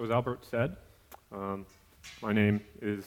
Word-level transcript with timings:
So, 0.00 0.04
as 0.04 0.10
Albert 0.12 0.46
said, 0.50 0.76
um, 1.30 1.66
my 2.22 2.32
name 2.32 2.62
is 2.80 3.04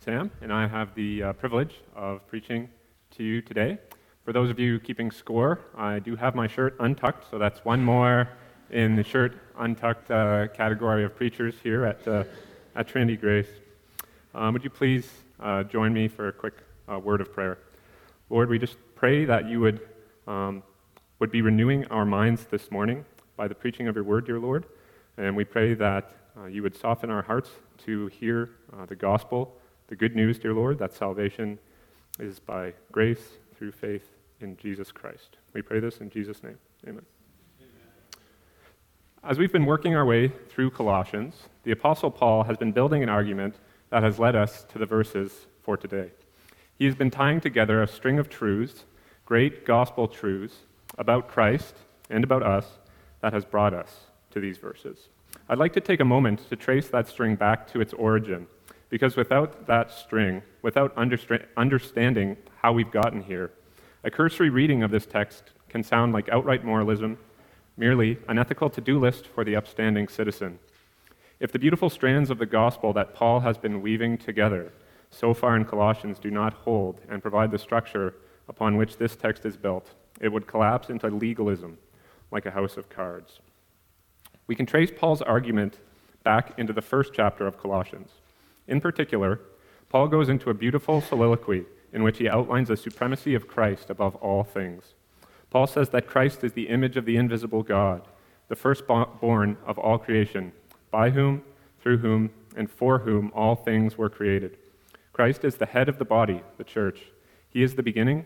Sam, 0.00 0.28
and 0.40 0.52
I 0.52 0.66
have 0.66 0.92
the 0.96 1.22
uh, 1.22 1.32
privilege 1.34 1.76
of 1.94 2.26
preaching 2.26 2.68
to 3.12 3.22
you 3.22 3.40
today. 3.40 3.78
For 4.24 4.32
those 4.32 4.50
of 4.50 4.58
you 4.58 4.80
keeping 4.80 5.12
score, 5.12 5.60
I 5.78 6.00
do 6.00 6.16
have 6.16 6.34
my 6.34 6.48
shirt 6.48 6.74
untucked, 6.80 7.30
so 7.30 7.38
that's 7.38 7.64
one 7.64 7.80
more 7.80 8.28
in 8.70 8.96
the 8.96 9.04
shirt 9.04 9.38
untucked 9.56 10.10
uh, 10.10 10.48
category 10.48 11.04
of 11.04 11.14
preachers 11.14 11.54
here 11.62 11.84
at, 11.84 12.08
uh, 12.08 12.24
at 12.74 12.88
Trinity 12.88 13.16
Grace. 13.16 13.46
Um, 14.34 14.52
would 14.54 14.64
you 14.64 14.70
please 14.70 15.08
uh, 15.38 15.62
join 15.62 15.92
me 15.92 16.08
for 16.08 16.26
a 16.26 16.32
quick 16.32 16.54
uh, 16.92 16.98
word 16.98 17.20
of 17.20 17.32
prayer? 17.32 17.58
Lord, 18.30 18.48
we 18.48 18.58
just 18.58 18.78
pray 18.96 19.24
that 19.26 19.48
you 19.48 19.60
would, 19.60 19.80
um, 20.26 20.64
would 21.20 21.30
be 21.30 21.40
renewing 21.40 21.84
our 21.86 22.04
minds 22.04 22.46
this 22.46 22.68
morning 22.72 23.04
by 23.36 23.46
the 23.46 23.54
preaching 23.54 23.86
of 23.86 23.94
your 23.94 24.02
word, 24.02 24.26
dear 24.26 24.40
Lord. 24.40 24.64
And 25.16 25.36
we 25.36 25.44
pray 25.44 25.74
that 25.74 26.16
uh, 26.36 26.46
you 26.46 26.62
would 26.62 26.76
soften 26.76 27.10
our 27.10 27.22
hearts 27.22 27.50
to 27.84 28.06
hear 28.08 28.50
uh, 28.72 28.86
the 28.86 28.96
gospel, 28.96 29.56
the 29.88 29.96
good 29.96 30.16
news, 30.16 30.38
dear 30.38 30.54
Lord, 30.54 30.78
that 30.78 30.92
salvation 30.92 31.58
is 32.18 32.38
by 32.38 32.72
grace 32.90 33.38
through 33.56 33.72
faith 33.72 34.08
in 34.40 34.56
Jesus 34.56 34.90
Christ. 34.92 35.36
We 35.52 35.62
pray 35.62 35.80
this 35.80 35.98
in 35.98 36.10
Jesus' 36.10 36.42
name. 36.42 36.58
Amen. 36.86 37.04
As 39.24 39.38
we've 39.38 39.52
been 39.52 39.66
working 39.66 39.94
our 39.94 40.04
way 40.04 40.32
through 40.48 40.70
Colossians, 40.70 41.44
the 41.62 41.70
Apostle 41.70 42.10
Paul 42.10 42.42
has 42.44 42.56
been 42.56 42.72
building 42.72 43.02
an 43.02 43.08
argument 43.08 43.54
that 43.90 44.02
has 44.02 44.18
led 44.18 44.34
us 44.34 44.64
to 44.72 44.78
the 44.78 44.86
verses 44.86 45.46
for 45.62 45.76
today. 45.76 46.10
He 46.76 46.86
has 46.86 46.96
been 46.96 47.10
tying 47.10 47.40
together 47.40 47.80
a 47.80 47.86
string 47.86 48.18
of 48.18 48.28
truths, 48.28 48.84
great 49.24 49.64
gospel 49.64 50.08
truths, 50.08 50.56
about 50.98 51.28
Christ 51.28 51.74
and 52.10 52.24
about 52.24 52.42
us 52.42 52.78
that 53.20 53.32
has 53.32 53.44
brought 53.44 53.74
us 53.74 54.06
to 54.32 54.40
these 54.40 54.58
verses. 54.58 55.08
I'd 55.48 55.58
like 55.58 55.72
to 55.74 55.80
take 55.80 56.00
a 56.00 56.04
moment 56.04 56.48
to 56.48 56.56
trace 56.56 56.88
that 56.88 57.08
string 57.08 57.34
back 57.34 57.66
to 57.72 57.80
its 57.80 57.92
origin, 57.94 58.46
because 58.88 59.16
without 59.16 59.66
that 59.66 59.90
string, 59.90 60.42
without 60.62 60.96
understanding 60.96 62.36
how 62.60 62.72
we've 62.72 62.90
gotten 62.90 63.22
here, 63.22 63.50
a 64.04 64.10
cursory 64.10 64.50
reading 64.50 64.82
of 64.82 64.90
this 64.90 65.04
text 65.04 65.50
can 65.68 65.82
sound 65.82 66.12
like 66.12 66.28
outright 66.28 66.64
moralism, 66.64 67.18
merely 67.76 68.18
an 68.28 68.38
ethical 68.38 68.70
to 68.70 68.80
do 68.80 69.00
list 69.00 69.26
for 69.26 69.44
the 69.44 69.56
upstanding 69.56 70.06
citizen. 70.08 70.58
If 71.40 71.50
the 71.50 71.58
beautiful 71.58 71.90
strands 71.90 72.30
of 72.30 72.38
the 72.38 72.46
gospel 72.46 72.92
that 72.92 73.14
Paul 73.14 73.40
has 73.40 73.58
been 73.58 73.82
weaving 73.82 74.18
together 74.18 74.72
so 75.10 75.34
far 75.34 75.56
in 75.56 75.64
Colossians 75.64 76.18
do 76.18 76.30
not 76.30 76.52
hold 76.52 77.00
and 77.08 77.20
provide 77.20 77.50
the 77.50 77.58
structure 77.58 78.14
upon 78.48 78.76
which 78.76 78.96
this 78.96 79.16
text 79.16 79.44
is 79.44 79.56
built, 79.56 79.90
it 80.20 80.28
would 80.28 80.46
collapse 80.46 80.88
into 80.88 81.08
legalism 81.08 81.78
like 82.30 82.46
a 82.46 82.50
house 82.52 82.76
of 82.76 82.88
cards. 82.88 83.40
We 84.46 84.54
can 84.54 84.66
trace 84.66 84.90
Paul's 84.94 85.22
argument 85.22 85.78
back 86.24 86.58
into 86.58 86.72
the 86.72 86.82
first 86.82 87.12
chapter 87.14 87.46
of 87.46 87.58
Colossians. 87.58 88.10
In 88.66 88.80
particular, 88.80 89.40
Paul 89.88 90.08
goes 90.08 90.28
into 90.28 90.50
a 90.50 90.54
beautiful 90.54 91.00
soliloquy 91.00 91.64
in 91.92 92.02
which 92.02 92.18
he 92.18 92.28
outlines 92.28 92.68
the 92.68 92.76
supremacy 92.76 93.34
of 93.34 93.48
Christ 93.48 93.90
above 93.90 94.16
all 94.16 94.44
things. 94.44 94.94
Paul 95.50 95.66
says 95.66 95.90
that 95.90 96.06
Christ 96.06 96.42
is 96.44 96.54
the 96.54 96.68
image 96.68 96.96
of 96.96 97.04
the 97.04 97.16
invisible 97.16 97.62
God, 97.62 98.08
the 98.48 98.56
firstborn 98.56 99.56
of 99.66 99.78
all 99.78 99.98
creation, 99.98 100.52
by 100.90 101.10
whom, 101.10 101.42
through 101.82 101.98
whom, 101.98 102.30
and 102.56 102.70
for 102.70 103.00
whom 103.00 103.30
all 103.34 103.54
things 103.54 103.98
were 103.98 104.08
created. 104.08 104.56
Christ 105.12 105.44
is 105.44 105.56
the 105.56 105.66
head 105.66 105.88
of 105.88 105.98
the 105.98 106.04
body, 106.04 106.42
the 106.56 106.64
church. 106.64 107.00
He 107.50 107.62
is 107.62 107.74
the 107.74 107.82
beginning, 107.82 108.24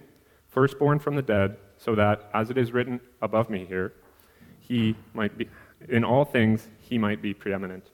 firstborn 0.49 1.01
from 1.01 1.17
the 1.17 1.23
dead, 1.23 1.57
so 1.79 1.97
that, 1.97 2.31
as 2.33 2.49
it 2.49 2.57
is 2.57 2.73
written 2.73 3.01
above 3.21 3.51
me 3.51 3.65
here, 3.67 3.93
he 4.61 4.97
might 5.13 5.37
be 5.37 5.49
in 5.89 6.05
all 6.05 6.25
things 6.25 6.69
he 6.79 6.99
might 6.99 7.23
be 7.23 7.35
preeminent. 7.35 7.91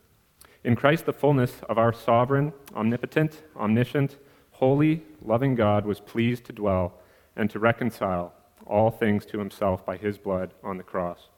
In 0.65 0.77
Christ, 0.77 1.07
the 1.07 1.13
fullness 1.13 1.61
of 1.69 1.79
our 1.79 1.93
sovereign, 1.93 2.53
omnipotent, 2.75 3.43
omniscient, 3.57 4.17
holy, 4.53 5.03
loving 5.21 5.55
God 5.55 5.85
was 5.85 6.01
pleased 6.01 6.45
to 6.45 6.53
dwell 6.53 6.95
and 7.35 7.51
to 7.51 7.59
reconcile 7.59 8.33
all 8.67 8.91
things 8.91 9.27
to 9.27 9.39
himself 9.39 9.85
by 9.85 9.97
his 9.97 10.19
blood 10.19 10.55
on 10.63 10.77
the 10.77 10.85
cross. 10.85 11.29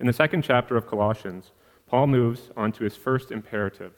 In 0.00 0.06
the 0.06 0.12
second 0.12 0.42
chapter 0.42 0.76
of 0.76 0.86
Colossians, 0.86 1.50
Paul 1.86 2.06
moves 2.06 2.50
on 2.56 2.72
to 2.72 2.84
his 2.84 2.96
first 2.96 3.30
imperative, 3.30 3.92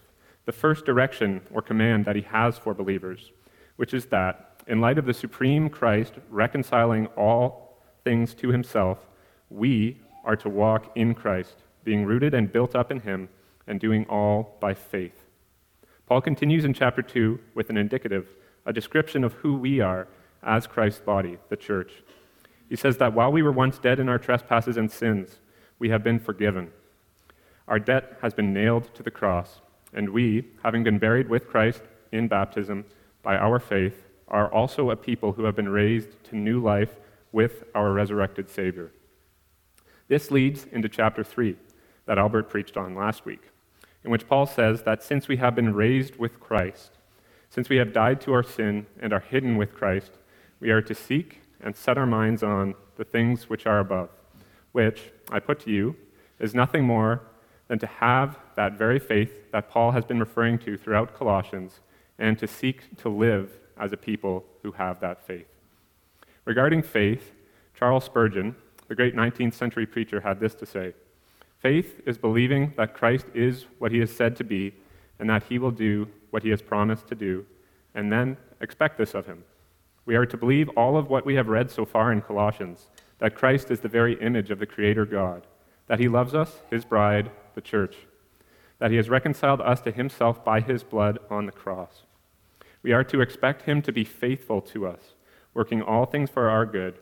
the 0.47 0.53
first 0.53 0.85
direction 0.85 1.43
or 1.53 1.63
command 1.63 2.05
that 2.07 2.17
he 2.17 2.23
has 2.23 2.59
for 2.59 2.75
believers, 2.75 3.31
which 3.77 3.95
is 3.95 4.07
that, 4.07 4.63
in 4.67 4.81
light 4.81 4.99
of 4.99 5.07
the 5.07 5.15
supreme 5.15 5.69
Christ 5.69 6.15
reconciling 6.29 7.07
all 7.09 7.79
things 8.03 8.35
to 8.35 8.49
himself, 8.49 8.99
we 9.49 10.01
are 10.25 10.37
to 10.37 10.49
walk 10.49 10.91
in 10.97 11.15
Christ, 11.15 11.57
being 11.85 12.05
rooted 12.05 12.35
and 12.35 12.53
built 12.53 12.75
up 12.75 12.91
in 12.91 13.01
Him, 13.01 13.29
and 13.67 13.79
doing 13.79 14.05
all 14.07 14.57
by 14.61 14.75
faith. 14.75 15.25
Paul 16.07 16.21
continues 16.21 16.65
in 16.65 16.75
chapter 16.75 17.03
2 17.03 17.39
with 17.55 17.71
an 17.71 17.77
indicative, 17.77 18.29
a 18.67 18.73
description 18.73 19.23
of 19.23 19.35
who 19.35 19.57
we 19.57 19.81
are 19.81 20.09
as 20.43 20.67
Christ's 20.67 21.01
body, 21.01 21.39
the 21.49 21.57
church. 21.57 22.03
He 22.69 22.77
says 22.77 22.97
that 22.99 23.15
while 23.15 23.31
we 23.31 23.43
were 23.43 23.53
once 23.53 23.79
dead 23.79 24.01
in 24.01 24.09
our 24.09 24.19
trespasses 24.19 24.77
and 24.77 24.91
sins, 24.91 25.39
we 25.79 25.91
have 25.91 26.03
been 26.03 26.19
forgiven. 26.19 26.73
Our 27.69 27.79
debt 27.79 28.19
has 28.23 28.35
been 28.35 28.53
nailed 28.53 28.93
to 28.95 29.03
the 29.03 29.11
cross, 29.11 29.61
and 29.93 30.11
we, 30.11 30.49
having 30.65 30.83
been 30.83 30.99
buried 30.99 31.29
with 31.29 31.49
Christ 31.49 31.83
in 32.11 32.27
baptism 32.27 32.85
by 33.23 33.37
our 33.37 33.59
faith, 33.61 34.07
are 34.27 34.53
also 34.53 34.91
a 34.91 34.97
people 34.97 35.33
who 35.33 35.45
have 35.45 35.57
been 35.57 35.69
raised 35.69 36.23
to 36.25 36.37
new 36.37 36.61
life 36.61 36.97
with 37.33 37.65
our 37.75 37.93
resurrected 37.93 38.51
Savior. 38.51 38.91
This 40.09 40.33
leads 40.33 40.67
into 40.67 40.89
chapter 40.89 41.23
3 41.23 41.57
that 42.11 42.19
Albert 42.19 42.51
preached 42.51 42.77
on 42.77 42.97
last 42.97 43.25
week, 43.25 43.53
in 44.03 44.11
which 44.11 44.27
Paul 44.27 44.45
says 44.45 44.83
that 44.83 45.01
since 45.01 45.29
we 45.29 45.37
have 45.37 45.55
been 45.55 45.73
raised 45.73 46.17
with 46.17 46.41
Christ, 46.41 46.91
since 47.49 47.69
we 47.69 47.77
have 47.77 47.93
died 47.93 48.21
to 48.23 48.33
our 48.33 48.43
sin 48.43 48.87
and 48.99 49.13
are 49.13 49.21
hidden 49.21 49.57
with 49.57 49.77
Christ, 49.77 50.11
we 50.59 50.71
are 50.71 50.83
to 50.83 50.93
seek 50.93 51.41
and 51.61 51.77
set 51.77 51.97
our 51.97 52.07
minds 52.07 52.43
on 52.43 52.75
the 52.97 53.05
things 53.05 53.49
which 53.49 53.65
are 53.65 53.79
above, 53.79 54.09
which, 54.73 55.13
I 55.31 55.39
put 55.39 55.61
to 55.61 55.71
you, 55.71 55.95
is 56.41 56.53
nothing 56.53 56.83
more 56.83 57.23
than 57.69 57.79
to 57.79 57.87
have 57.87 58.37
that 58.57 58.73
very 58.73 58.99
faith 58.99 59.53
that 59.53 59.71
Paul 59.71 59.93
has 59.93 60.05
been 60.05 60.19
referring 60.19 60.59
to 60.59 60.77
throughout 60.77 61.15
Colossians 61.15 61.79
and 62.19 62.37
to 62.41 62.49
seek 62.49 62.97
to 63.03 63.09
live 63.09 63.53
as 63.79 63.93
a 63.93 63.97
people 63.97 64.45
who 64.65 64.73
have 64.73 64.99
that 64.99 65.25
faith. 65.25 65.47
Regarding 66.45 66.83
faith, 66.83 67.31
Charles 67.73 68.03
Spurgeon, 68.03 68.57
the 68.89 68.97
great 68.97 69.15
19th 69.15 69.55
century 69.55 69.87
preacher, 69.87 70.23
had 70.23 70.41
this 70.41 70.57
to 70.57 70.67
say 70.67 70.93
Faith 71.61 72.01
is 72.07 72.17
believing 72.17 72.73
that 72.77 72.95
Christ 72.95 73.27
is 73.35 73.67
what 73.79 73.93
he 73.93 74.01
is 74.01 74.15
said 74.15 74.35
to 74.37 74.45
be 74.45 74.75
and 75.19 75.29
that 75.29 75.45
he 75.45 75.59
will 75.59 75.71
do 75.71 76.09
what 76.31 76.43
he 76.43 76.49
has 76.49 76.63
promised 76.63 77.07
to 77.09 77.15
do, 77.15 77.45
and 77.95 78.11
then 78.11 78.39
expect 78.61 78.97
this 78.97 79.15
of 79.15 79.27
him. 79.27 79.45
We 80.07 80.17
are 80.17 80.25
to 80.25 80.37
believe 80.39 80.71
all 80.71 80.97
of 80.97 81.11
what 81.11 81.27
we 81.27 81.35
have 81.35 81.49
read 81.49 81.71
so 81.71 81.85
far 81.85 82.11
in 82.11 82.23
Colossians 82.23 82.89
that 83.19 83.35
Christ 83.35 83.71
is 83.71 83.81
the 83.81 83.89
very 83.89 84.15
image 84.23 84.51
of 84.51 84.59
the 84.59 84.67
Creator 84.67 85.05
God, 85.05 85.47
that 85.89 85.99
he 85.99 86.09
loves 86.09 86.35
us, 86.35 86.63
his 86.71 86.87
bride, 86.87 87.31
the 87.55 87.61
church, 87.61 87.97
that 88.79 88.91
he 88.91 88.97
has 88.97 89.11
reconciled 89.11 89.61
us 89.61 89.83
to 89.83 89.91
himself 89.91 90.43
by 90.43 90.61
his 90.61 90.83
blood 90.83 91.19
on 91.29 91.45
the 91.45 91.53
cross. 91.53 92.05
We 92.83 92.93
are 92.93 93.05
to 93.05 93.21
expect 93.21 93.63
him 93.63 93.83
to 93.83 93.93
be 93.93 94.05
faithful 94.05 94.63
to 94.63 94.87
us, 94.87 95.15
working 95.53 95.83
all 95.83 96.07
things 96.07 96.31
for 96.31 96.49
our 96.49 96.65
good 96.65 96.95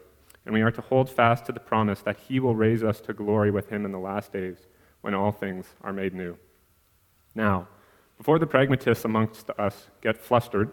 and 0.44 0.54
we 0.54 0.62
are 0.62 0.70
to 0.70 0.80
hold 0.80 1.10
fast 1.10 1.44
to 1.46 1.52
the 1.52 1.60
promise 1.60 2.00
that 2.02 2.16
he 2.28 2.40
will 2.40 2.54
raise 2.54 2.82
us 2.82 3.00
to 3.02 3.12
glory 3.12 3.50
with 3.50 3.68
him 3.68 3.84
in 3.84 3.92
the 3.92 3.98
last 3.98 4.32
days 4.32 4.66
when 5.00 5.14
all 5.14 5.32
things 5.32 5.66
are 5.82 5.92
made 5.92 6.14
new. 6.14 6.36
Now, 7.34 7.68
before 8.16 8.38
the 8.38 8.46
pragmatists 8.46 9.04
amongst 9.04 9.50
us 9.50 9.88
get 10.00 10.18
flustered, 10.18 10.70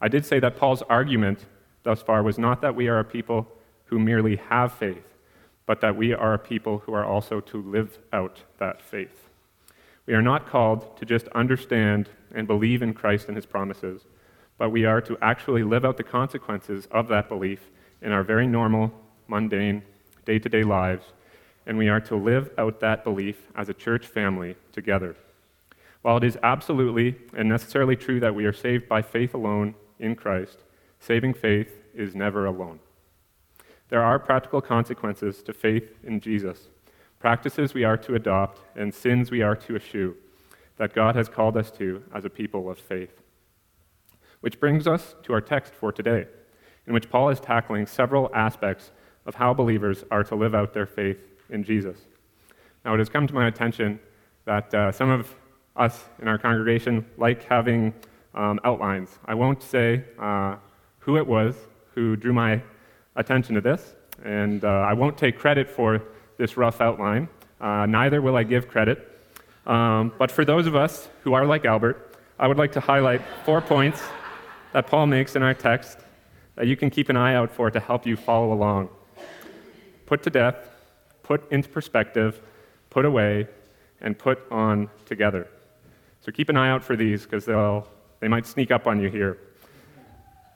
I 0.00 0.08
did 0.08 0.24
say 0.24 0.40
that 0.40 0.56
Paul's 0.56 0.82
argument 0.82 1.46
thus 1.82 2.02
far 2.02 2.22
was 2.22 2.38
not 2.38 2.62
that 2.62 2.74
we 2.74 2.88
are 2.88 2.98
a 2.98 3.04
people 3.04 3.48
who 3.84 3.98
merely 3.98 4.36
have 4.36 4.72
faith, 4.72 5.04
but 5.66 5.80
that 5.80 5.96
we 5.96 6.12
are 6.12 6.34
a 6.34 6.38
people 6.38 6.78
who 6.78 6.92
are 6.94 7.04
also 7.04 7.40
to 7.40 7.62
live 7.62 7.98
out 8.12 8.42
that 8.58 8.80
faith. 8.82 9.28
We 10.06 10.14
are 10.14 10.22
not 10.22 10.46
called 10.46 10.96
to 10.98 11.04
just 11.04 11.28
understand 11.28 12.08
and 12.34 12.46
believe 12.46 12.82
in 12.82 12.94
Christ 12.94 13.28
and 13.28 13.36
his 13.36 13.46
promises, 13.46 14.02
but 14.58 14.70
we 14.70 14.84
are 14.84 15.00
to 15.02 15.18
actually 15.20 15.64
live 15.64 15.84
out 15.84 15.96
the 15.96 16.02
consequences 16.02 16.86
of 16.90 17.08
that 17.08 17.28
belief 17.28 17.70
in 18.00 18.12
our 18.12 18.22
very 18.22 18.46
normal 18.46 18.92
mundane, 19.28 19.82
day 20.24 20.38
to 20.38 20.48
day 20.48 20.62
lives, 20.62 21.04
and 21.66 21.76
we 21.76 21.88
are 21.88 22.00
to 22.00 22.16
live 22.16 22.50
out 22.58 22.80
that 22.80 23.04
belief 23.04 23.48
as 23.54 23.68
a 23.68 23.74
church 23.74 24.06
family 24.06 24.56
together. 24.72 25.16
While 26.02 26.18
it 26.18 26.24
is 26.24 26.38
absolutely 26.42 27.16
and 27.36 27.48
necessarily 27.48 27.96
true 27.96 28.20
that 28.20 28.34
we 28.34 28.44
are 28.44 28.52
saved 28.52 28.88
by 28.88 29.02
faith 29.02 29.34
alone 29.34 29.74
in 29.98 30.14
Christ, 30.14 30.58
saving 31.00 31.34
faith 31.34 31.82
is 31.94 32.14
never 32.14 32.46
alone. 32.46 32.78
There 33.88 34.02
are 34.02 34.18
practical 34.18 34.60
consequences 34.60 35.42
to 35.42 35.52
faith 35.52 35.96
in 36.04 36.20
Jesus, 36.20 36.68
practices 37.18 37.74
we 37.74 37.84
are 37.84 37.96
to 37.98 38.14
adopt, 38.14 38.60
and 38.76 38.92
sins 38.94 39.30
we 39.30 39.42
are 39.42 39.56
to 39.56 39.76
eschew 39.76 40.16
that 40.76 40.92
God 40.94 41.16
has 41.16 41.28
called 41.28 41.56
us 41.56 41.70
to 41.72 42.02
as 42.14 42.24
a 42.24 42.30
people 42.30 42.70
of 42.70 42.78
faith. 42.78 43.20
Which 44.40 44.60
brings 44.60 44.86
us 44.86 45.14
to 45.22 45.32
our 45.32 45.40
text 45.40 45.74
for 45.74 45.90
today, 45.90 46.26
in 46.86 46.92
which 46.92 47.10
Paul 47.10 47.30
is 47.30 47.40
tackling 47.40 47.86
several 47.86 48.30
aspects 48.34 48.90
of 49.26 49.34
how 49.34 49.52
believers 49.52 50.04
are 50.10 50.24
to 50.24 50.34
live 50.34 50.54
out 50.54 50.72
their 50.72 50.86
faith 50.86 51.18
in 51.50 51.64
Jesus. 51.64 51.98
Now, 52.84 52.94
it 52.94 52.98
has 52.98 53.08
come 53.08 53.26
to 53.26 53.34
my 53.34 53.48
attention 53.48 54.00
that 54.44 54.72
uh, 54.72 54.92
some 54.92 55.10
of 55.10 55.34
us 55.76 56.04
in 56.20 56.28
our 56.28 56.38
congregation 56.38 57.04
like 57.18 57.44
having 57.44 57.92
um, 58.34 58.60
outlines. 58.64 59.10
I 59.24 59.34
won't 59.34 59.62
say 59.62 60.04
uh, 60.18 60.56
who 61.00 61.16
it 61.16 61.26
was 61.26 61.54
who 61.94 62.16
drew 62.16 62.32
my 62.32 62.62
attention 63.16 63.54
to 63.54 63.60
this, 63.60 63.94
and 64.24 64.64
uh, 64.64 64.68
I 64.68 64.92
won't 64.92 65.16
take 65.16 65.38
credit 65.38 65.68
for 65.68 66.02
this 66.36 66.56
rough 66.56 66.80
outline. 66.80 67.28
Uh, 67.60 67.86
neither 67.86 68.20
will 68.20 68.36
I 68.36 68.42
give 68.42 68.68
credit. 68.68 69.12
Um, 69.66 70.12
but 70.18 70.30
for 70.30 70.44
those 70.44 70.66
of 70.66 70.76
us 70.76 71.08
who 71.22 71.32
are 71.32 71.46
like 71.46 71.64
Albert, 71.64 72.14
I 72.38 72.46
would 72.46 72.58
like 72.58 72.72
to 72.72 72.80
highlight 72.80 73.22
four 73.44 73.60
points 73.60 74.02
that 74.72 74.86
Paul 74.86 75.06
makes 75.06 75.36
in 75.36 75.42
our 75.42 75.54
text 75.54 75.98
that 76.54 76.66
you 76.66 76.76
can 76.76 76.90
keep 76.90 77.08
an 77.08 77.16
eye 77.16 77.34
out 77.34 77.50
for 77.50 77.70
to 77.70 77.80
help 77.80 78.06
you 78.06 78.16
follow 78.16 78.52
along. 78.52 78.90
Put 80.06 80.22
to 80.22 80.30
death, 80.30 80.56
put 81.22 81.50
into 81.52 81.68
perspective, 81.68 82.40
put 82.90 83.04
away, 83.04 83.48
and 84.00 84.18
put 84.18 84.40
on 84.50 84.88
together. 85.04 85.48
So 86.20 86.32
keep 86.32 86.48
an 86.48 86.56
eye 86.56 86.70
out 86.70 86.84
for 86.84 86.96
these 86.96 87.24
because 87.24 87.44
they'll 87.44 87.86
they 88.20 88.28
might 88.28 88.46
sneak 88.46 88.70
up 88.70 88.86
on 88.86 89.00
you 89.00 89.10
here. 89.10 89.38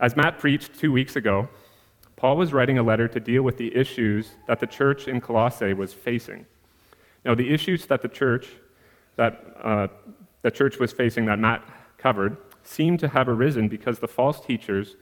As 0.00 0.16
Matt 0.16 0.38
preached 0.38 0.78
two 0.78 0.92
weeks 0.92 1.16
ago, 1.16 1.48
Paul 2.16 2.36
was 2.36 2.52
writing 2.52 2.78
a 2.78 2.82
letter 2.82 3.08
to 3.08 3.20
deal 3.20 3.42
with 3.42 3.56
the 3.58 3.74
issues 3.76 4.30
that 4.46 4.60
the 4.60 4.66
church 4.66 5.08
in 5.08 5.20
Colossae 5.20 5.74
was 5.74 5.92
facing. 5.92 6.46
Now, 7.24 7.34
the 7.34 7.52
issues 7.52 7.86
that 7.86 8.02
the 8.02 8.08
church 8.08 8.48
that 9.16 9.56
uh, 9.62 9.88
the 10.42 10.50
church 10.50 10.78
was 10.78 10.92
facing 10.92 11.26
that 11.26 11.38
Matt 11.38 11.62
covered 11.98 12.36
seemed 12.62 13.00
to 13.00 13.08
have 13.08 13.28
arisen 13.28 13.68
because 13.68 13.98
the 13.98 14.08
false 14.08 14.40
teachers 14.40 14.96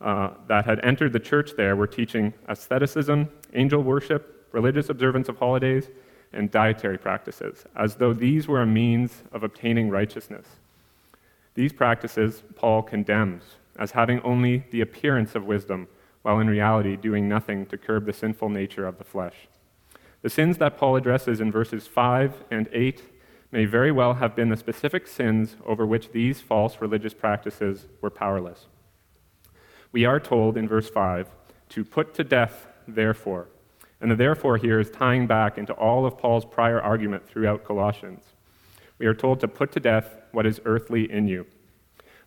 uh, 0.00 0.30
that 0.46 0.64
had 0.64 0.84
entered 0.84 1.12
the 1.12 1.20
church 1.20 1.52
there 1.56 1.76
were 1.76 1.86
teaching 1.86 2.32
asceticism, 2.46 3.28
angel 3.54 3.82
worship, 3.82 4.48
religious 4.52 4.88
observance 4.88 5.28
of 5.28 5.36
holidays, 5.38 5.88
and 6.32 6.50
dietary 6.50 6.98
practices, 6.98 7.64
as 7.74 7.96
though 7.96 8.12
these 8.12 8.46
were 8.46 8.62
a 8.62 8.66
means 8.66 9.22
of 9.32 9.42
obtaining 9.42 9.88
righteousness. 9.88 10.46
These 11.54 11.72
practices 11.72 12.42
Paul 12.54 12.82
condemns 12.82 13.42
as 13.78 13.92
having 13.92 14.20
only 14.20 14.64
the 14.70 14.80
appearance 14.80 15.34
of 15.34 15.46
wisdom, 15.46 15.88
while 16.22 16.40
in 16.40 16.48
reality 16.48 16.96
doing 16.96 17.28
nothing 17.28 17.64
to 17.66 17.78
curb 17.78 18.04
the 18.04 18.12
sinful 18.12 18.48
nature 18.48 18.86
of 18.86 18.98
the 18.98 19.04
flesh. 19.04 19.48
The 20.22 20.30
sins 20.30 20.58
that 20.58 20.76
Paul 20.76 20.96
addresses 20.96 21.40
in 21.40 21.52
verses 21.52 21.86
5 21.86 22.44
and 22.50 22.68
8 22.72 23.02
may 23.52 23.64
very 23.64 23.92
well 23.92 24.14
have 24.14 24.34
been 24.34 24.48
the 24.48 24.56
specific 24.56 25.06
sins 25.06 25.56
over 25.64 25.86
which 25.86 26.10
these 26.10 26.40
false 26.40 26.80
religious 26.80 27.14
practices 27.14 27.86
were 28.00 28.10
powerless. 28.10 28.66
We 29.92 30.04
are 30.04 30.20
told 30.20 30.56
in 30.56 30.68
verse 30.68 30.88
5 30.88 31.28
to 31.70 31.84
put 31.84 32.14
to 32.14 32.24
death, 32.24 32.66
therefore. 32.86 33.48
And 34.00 34.10
the 34.10 34.16
therefore 34.16 34.56
here 34.56 34.80
is 34.80 34.90
tying 34.90 35.26
back 35.26 35.58
into 35.58 35.72
all 35.72 36.06
of 36.06 36.18
Paul's 36.18 36.44
prior 36.44 36.80
argument 36.80 37.28
throughout 37.28 37.64
Colossians. 37.64 38.22
We 38.98 39.06
are 39.06 39.14
told 39.14 39.40
to 39.40 39.48
put 39.48 39.72
to 39.72 39.80
death 39.80 40.16
what 40.32 40.46
is 40.46 40.60
earthly 40.64 41.10
in 41.10 41.28
you. 41.28 41.46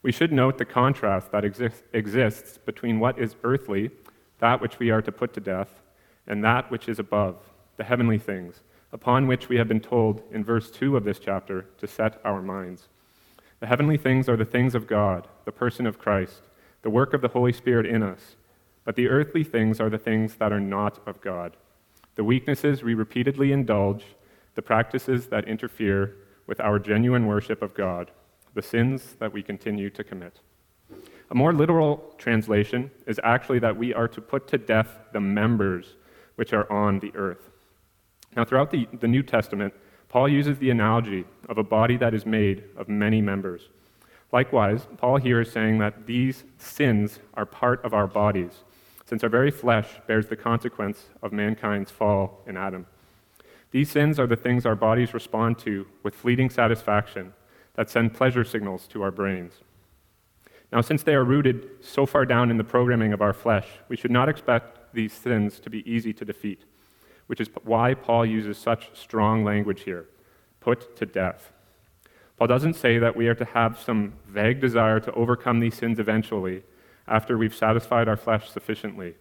We 0.03 0.11
should 0.11 0.31
note 0.31 0.57
the 0.57 0.65
contrast 0.65 1.31
that 1.31 1.45
exist, 1.45 1.83
exists 1.93 2.57
between 2.57 2.99
what 2.99 3.19
is 3.19 3.35
earthly, 3.43 3.91
that 4.39 4.61
which 4.61 4.79
we 4.79 4.89
are 4.89 5.01
to 5.01 5.11
put 5.11 5.33
to 5.33 5.39
death, 5.39 5.81
and 6.27 6.43
that 6.43 6.71
which 6.71 6.89
is 6.89 6.99
above, 6.99 7.37
the 7.77 7.83
heavenly 7.83 8.17
things 8.17 8.61
upon 8.93 9.27
which 9.27 9.49
we 9.49 9.57
have 9.57 9.67
been 9.67 9.79
told 9.79 10.21
in 10.31 10.43
verse 10.43 10.69
2 10.69 10.97
of 10.97 11.03
this 11.03 11.19
chapter 11.19 11.65
to 11.77 11.87
set 11.87 12.19
our 12.23 12.41
minds. 12.41 12.87
The 13.59 13.67
heavenly 13.67 13.97
things 13.97 14.27
are 14.27 14.35
the 14.35 14.45
things 14.45 14.75
of 14.75 14.87
God, 14.87 15.27
the 15.45 15.51
person 15.51 15.85
of 15.85 15.99
Christ, 15.99 16.41
the 16.81 16.89
work 16.89 17.13
of 17.13 17.21
the 17.21 17.27
Holy 17.29 17.53
Spirit 17.53 17.85
in 17.85 18.03
us. 18.03 18.35
But 18.83 18.95
the 18.95 19.09
earthly 19.09 19.43
things 19.43 19.79
are 19.79 19.89
the 19.89 19.97
things 19.97 20.35
that 20.35 20.51
are 20.51 20.59
not 20.59 20.99
of 21.07 21.21
God. 21.21 21.55
The 22.15 22.23
weaknesses 22.23 22.83
we 22.83 22.93
repeatedly 22.93 23.51
indulge, 23.51 24.05
the 24.55 24.61
practices 24.61 25.27
that 25.27 25.47
interfere 25.47 26.15
with 26.47 26.59
our 26.59 26.79
genuine 26.79 27.27
worship 27.27 27.61
of 27.61 27.73
God, 27.73 28.11
the 28.53 28.61
sins 28.61 29.15
that 29.19 29.31
we 29.31 29.43
continue 29.43 29.89
to 29.91 30.03
commit. 30.03 30.39
A 31.29 31.35
more 31.35 31.53
literal 31.53 32.13
translation 32.17 32.91
is 33.07 33.19
actually 33.23 33.59
that 33.59 33.77
we 33.77 33.93
are 33.93 34.07
to 34.09 34.19
put 34.19 34.47
to 34.49 34.57
death 34.57 34.99
the 35.13 35.21
members 35.21 35.95
which 36.35 36.51
are 36.51 36.69
on 36.71 36.99
the 36.99 37.13
earth. 37.15 37.49
Now, 38.35 38.43
throughout 38.43 38.71
the, 38.71 38.87
the 38.99 39.07
New 39.07 39.23
Testament, 39.23 39.73
Paul 40.09 40.27
uses 40.27 40.57
the 40.57 40.71
analogy 40.71 41.23
of 41.47 41.57
a 41.57 41.63
body 41.63 41.95
that 41.97 42.13
is 42.13 42.25
made 42.25 42.65
of 42.75 42.89
many 42.89 43.21
members. 43.21 43.69
Likewise, 44.31 44.87
Paul 44.97 45.17
here 45.17 45.41
is 45.41 45.51
saying 45.51 45.79
that 45.79 46.05
these 46.05 46.43
sins 46.57 47.19
are 47.33 47.45
part 47.45 47.83
of 47.83 47.93
our 47.93 48.07
bodies, 48.07 48.63
since 49.05 49.23
our 49.23 49.29
very 49.29 49.51
flesh 49.51 49.87
bears 50.07 50.27
the 50.27 50.35
consequence 50.35 51.07
of 51.21 51.33
mankind's 51.33 51.91
fall 51.91 52.41
in 52.47 52.55
Adam. 52.55 52.85
These 53.71 53.91
sins 53.91 54.19
are 54.19 54.27
the 54.27 54.35
things 54.35 54.65
our 54.65 54.75
bodies 54.75 55.13
respond 55.13 55.59
to 55.59 55.85
with 56.03 56.15
fleeting 56.15 56.49
satisfaction 56.49 57.33
that 57.75 57.89
send 57.89 58.13
pleasure 58.13 58.43
signals 58.43 58.87
to 58.87 59.01
our 59.01 59.11
brains. 59.11 59.53
Now, 60.71 60.81
since 60.81 61.03
they 61.03 61.15
are 61.15 61.23
rooted 61.25 61.69
so 61.81 62.05
far 62.05 62.25
down 62.25 62.49
in 62.49 62.57
the 62.57 62.63
programming 62.63 63.11
of 63.11 63.21
our 63.21 63.33
flesh, 63.33 63.67
we 63.89 63.97
should 63.97 64.11
not 64.11 64.29
expect 64.29 64.93
these 64.93 65.13
sins 65.13 65.59
to 65.59 65.69
be 65.69 65.89
easy 65.89 66.13
to 66.13 66.25
defeat 66.25 66.63
which 67.31 67.39
is 67.39 67.49
why 67.63 67.93
Paul 67.93 68.25
uses 68.25 68.57
such 68.57 68.89
strong 68.93 69.45
language 69.45 69.83
here 69.83 70.05
put 70.59 70.97
to 70.97 71.05
death. 71.05 71.53
Paul 72.41 72.47
doesn't 72.47 72.73
say 72.73 72.97
that 72.97 73.15
we 73.15 73.27
are 73.27 73.35
to 73.35 73.45
have 73.45 73.79
some 73.79 74.13
vague 74.27 74.59
desire 74.59 74.99
to 74.99 75.11
overcome 75.11 75.59
these 75.59 75.75
sins 75.75 75.99
eventually 75.99 76.63
after 77.07 77.37
we've 77.37 77.53
satisfied 77.53 78.07
our 78.07 78.17
flesh 78.17 78.49
sufficiently. 78.49 79.13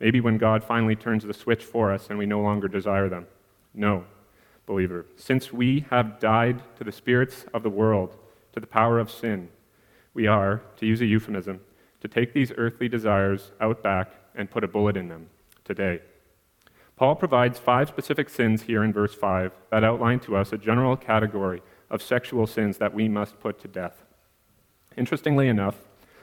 Maybe 0.00 0.20
when 0.20 0.36
God 0.36 0.64
finally 0.64 0.96
turns 0.96 1.22
the 1.22 1.32
switch 1.32 1.62
for 1.62 1.92
us 1.92 2.10
and 2.10 2.18
we 2.18 2.26
no 2.26 2.40
longer 2.40 2.66
desire 2.66 3.08
them. 3.08 3.28
No, 3.72 4.04
believer. 4.66 5.06
Since 5.14 5.52
we 5.52 5.86
have 5.90 6.18
died 6.18 6.60
to 6.76 6.82
the 6.82 6.90
spirits 6.90 7.46
of 7.54 7.62
the 7.62 7.70
world, 7.70 8.16
to 8.54 8.58
the 8.58 8.66
power 8.66 8.98
of 8.98 9.12
sin, 9.12 9.48
we 10.12 10.26
are, 10.26 10.60
to 10.78 10.86
use 10.86 11.00
a 11.00 11.06
euphemism, 11.06 11.60
to 12.00 12.08
take 12.08 12.32
these 12.32 12.50
earthly 12.56 12.88
desires 12.88 13.52
out 13.60 13.80
back 13.80 14.10
and 14.34 14.50
put 14.50 14.64
a 14.64 14.68
bullet 14.68 14.96
in 14.96 15.06
them 15.06 15.28
today. 15.62 16.00
Paul 16.96 17.14
provides 17.14 17.60
five 17.60 17.86
specific 17.86 18.28
sins 18.28 18.62
here 18.62 18.82
in 18.82 18.92
verse 18.92 19.14
5 19.14 19.52
that 19.70 19.84
outline 19.84 20.18
to 20.20 20.34
us 20.34 20.52
a 20.52 20.58
general 20.58 20.96
category 20.96 21.62
of 21.90 22.02
sexual 22.02 22.46
sins 22.46 22.78
that 22.78 22.94
we 22.94 23.08
must 23.08 23.40
put 23.40 23.60
to 23.60 23.68
death. 23.68 24.04
Interestingly 24.96 25.48
enough, 25.48 25.76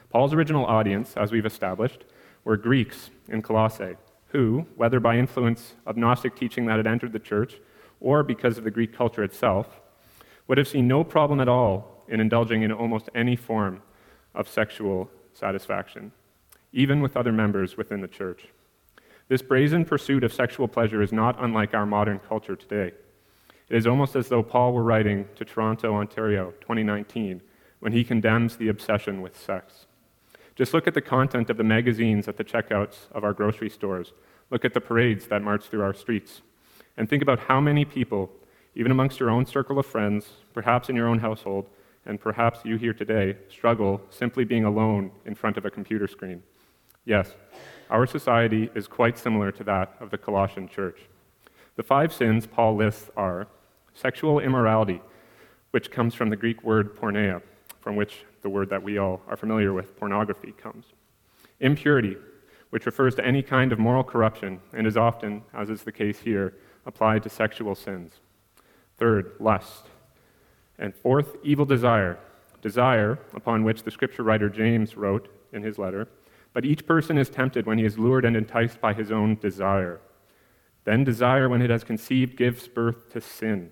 Paul's 0.09 0.33
original 0.33 0.65
audience, 0.65 1.15
as 1.17 1.31
we've 1.31 1.45
established, 1.45 2.05
were 2.43 2.57
Greeks 2.57 3.09
in 3.27 3.41
Colossae, 3.41 3.97
who, 4.27 4.65
whether 4.75 4.99
by 4.99 5.17
influence 5.17 5.73
of 5.85 5.97
Gnostic 5.97 6.35
teaching 6.35 6.65
that 6.65 6.77
had 6.77 6.87
entered 6.87 7.11
the 7.11 7.19
church 7.19 7.55
or 7.99 8.23
because 8.23 8.57
of 8.57 8.63
the 8.63 8.71
Greek 8.71 8.93
culture 8.93 9.23
itself, 9.23 9.81
would 10.47 10.57
have 10.57 10.67
seen 10.67 10.87
no 10.87 11.03
problem 11.03 11.39
at 11.39 11.49
all 11.49 12.05
in 12.07 12.19
indulging 12.19 12.62
in 12.62 12.71
almost 12.71 13.09
any 13.13 13.36
form 13.36 13.81
of 14.33 14.47
sexual 14.47 15.09
satisfaction, 15.33 16.12
even 16.71 17.01
with 17.01 17.17
other 17.17 17.31
members 17.33 17.75
within 17.75 18.01
the 18.01 18.07
church. 18.07 18.47
This 19.27 19.41
brazen 19.41 19.83
pursuit 19.83 20.24
of 20.24 20.33
sexual 20.33 20.67
pleasure 20.67 21.01
is 21.01 21.12
not 21.12 21.36
unlike 21.43 21.74
our 21.74 21.86
modern 21.86 22.19
culture 22.19 22.55
today. 22.55 22.93
It 23.69 23.75
is 23.75 23.88
almost 23.88 24.15
as 24.15 24.29
though 24.29 24.43
Paul 24.43 24.74
were 24.74 24.83
writing 24.83 25.27
to 25.36 25.43
Toronto, 25.43 25.95
Ontario, 25.95 26.53
2019, 26.62 27.41
when 27.79 27.91
he 27.91 28.03
condemns 28.03 28.55
the 28.55 28.69
obsession 28.69 29.21
with 29.21 29.38
sex. 29.38 29.88
Just 30.55 30.74
look 30.74 30.88
at 30.88 30.93
the 30.93 31.01
content 31.01 31.50
of 31.50 31.57
the 31.57 31.63
magazines 31.63 32.27
at 32.27 32.38
the 32.38 32.43
checkouts 32.43 33.12
of 33.12 33.24
our 33.24 33.33
grocery 33.33 33.69
stores. 33.69 34.13
Look 34.50 34.63
at 34.63 34.74
the 34.74 34.81
parades 34.81 35.27
that 35.27 35.41
march 35.41 35.65
through 35.65 35.83
our 35.83 35.93
streets. 35.93 36.41
And 36.95 37.09
think 37.09 37.21
about 37.21 37.39
how 37.39 37.59
many 37.59 37.86
people, 37.86 38.31
even 38.74 38.91
amongst 38.91 39.19
your 39.19 39.29
own 39.29 39.45
circle 39.45 39.77
of 39.77 39.86
friends, 39.86 40.29
perhaps 40.53 40.89
in 40.89 40.95
your 40.95 41.07
own 41.07 41.19
household, 41.19 41.69
and 42.05 42.19
perhaps 42.19 42.62
you 42.63 42.77
here 42.77 42.93
today, 42.93 43.36
struggle 43.50 44.01
simply 44.09 44.45
being 44.45 44.63
alone 44.63 45.12
in 45.25 45.36
front 45.36 45.57
of 45.57 45.65
a 45.65 45.69
computer 45.69 46.07
screen. 46.07 46.41
Yes, 47.05 47.36
our 47.89 48.07
society 48.07 48.69
is 48.74 48.88
quite 48.88 49.17
similar 49.17 49.51
to 49.51 49.63
that 49.65 49.95
of 50.00 50.09
the 50.09 50.17
Colossian 50.17 50.69
church. 50.69 51.01
The 51.75 51.83
five 51.83 52.12
sins 52.12 52.47
Paul 52.47 52.75
lists 52.75 53.09
are 53.15 53.47
sexual 53.98 54.39
immorality, 54.39 55.01
which 55.72 55.92
comes 55.92 56.13
from 56.13 56.30
the 56.30 56.36
Greek 56.36 56.63
word 56.63 56.96
porneia, 56.96 57.42
from 57.82 57.96
which 57.96 58.25
the 58.42 58.50
word 58.50 58.70
that 58.70 58.84
we 58.84 58.98
all 58.98 59.22
are 59.27 59.36
familiar 59.36 59.74
with, 59.74 59.98
pornography, 59.98 60.51
comes. 60.51 60.86
Impurity, 61.60 62.16
which 62.70 62.86
refers 62.86 63.16
to 63.16 63.25
any 63.25 63.42
kind 63.42 63.72
of 63.72 63.80
moral 63.80 64.04
corruption 64.04 64.60
and 64.74 64.86
is 64.86 64.98
often, 64.98 65.44
as 65.54 65.70
is 65.70 65.84
the 65.84 65.92
case 65.92 66.20
here, 66.20 66.54
applied 66.86 67.24
to 67.24 67.30
sexual 67.30 67.75
sins. 67.75 68.13
Third, 68.98 69.34
lust. 69.39 69.86
And 70.80 70.96
fourth, 70.96 71.36
evil 71.44 71.66
desire, 71.66 72.20
desire 72.62 73.20
upon 73.34 73.63
which 73.63 73.84
the 73.84 73.92
scripture 73.92 74.24
writer 74.24 74.50
James 74.50 74.96
wrote 74.96 75.27
in 75.51 75.63
his 75.63 75.77
letter 75.77 76.08
but 76.58 76.66
each 76.66 76.88
person 76.88 77.20
is 77.20 77.30
tempted 77.30 77.68
when 77.68 77.77
he 77.77 77.86
is 77.86 78.00
lured 78.00 78.25
and 78.25 78.36
enticed 78.36 78.82
by 78.82 78.92
his 78.92 79.12
own 79.12 79.36
desire. 79.36 80.01
Then 80.86 81.04
desire, 81.04 81.48
when 81.48 81.62
it 81.62 81.70
has 81.70 81.84
conceived, 81.84 82.36
gives 82.36 82.68
birth 82.68 83.12
to 83.13 83.22
sin. 83.22 83.72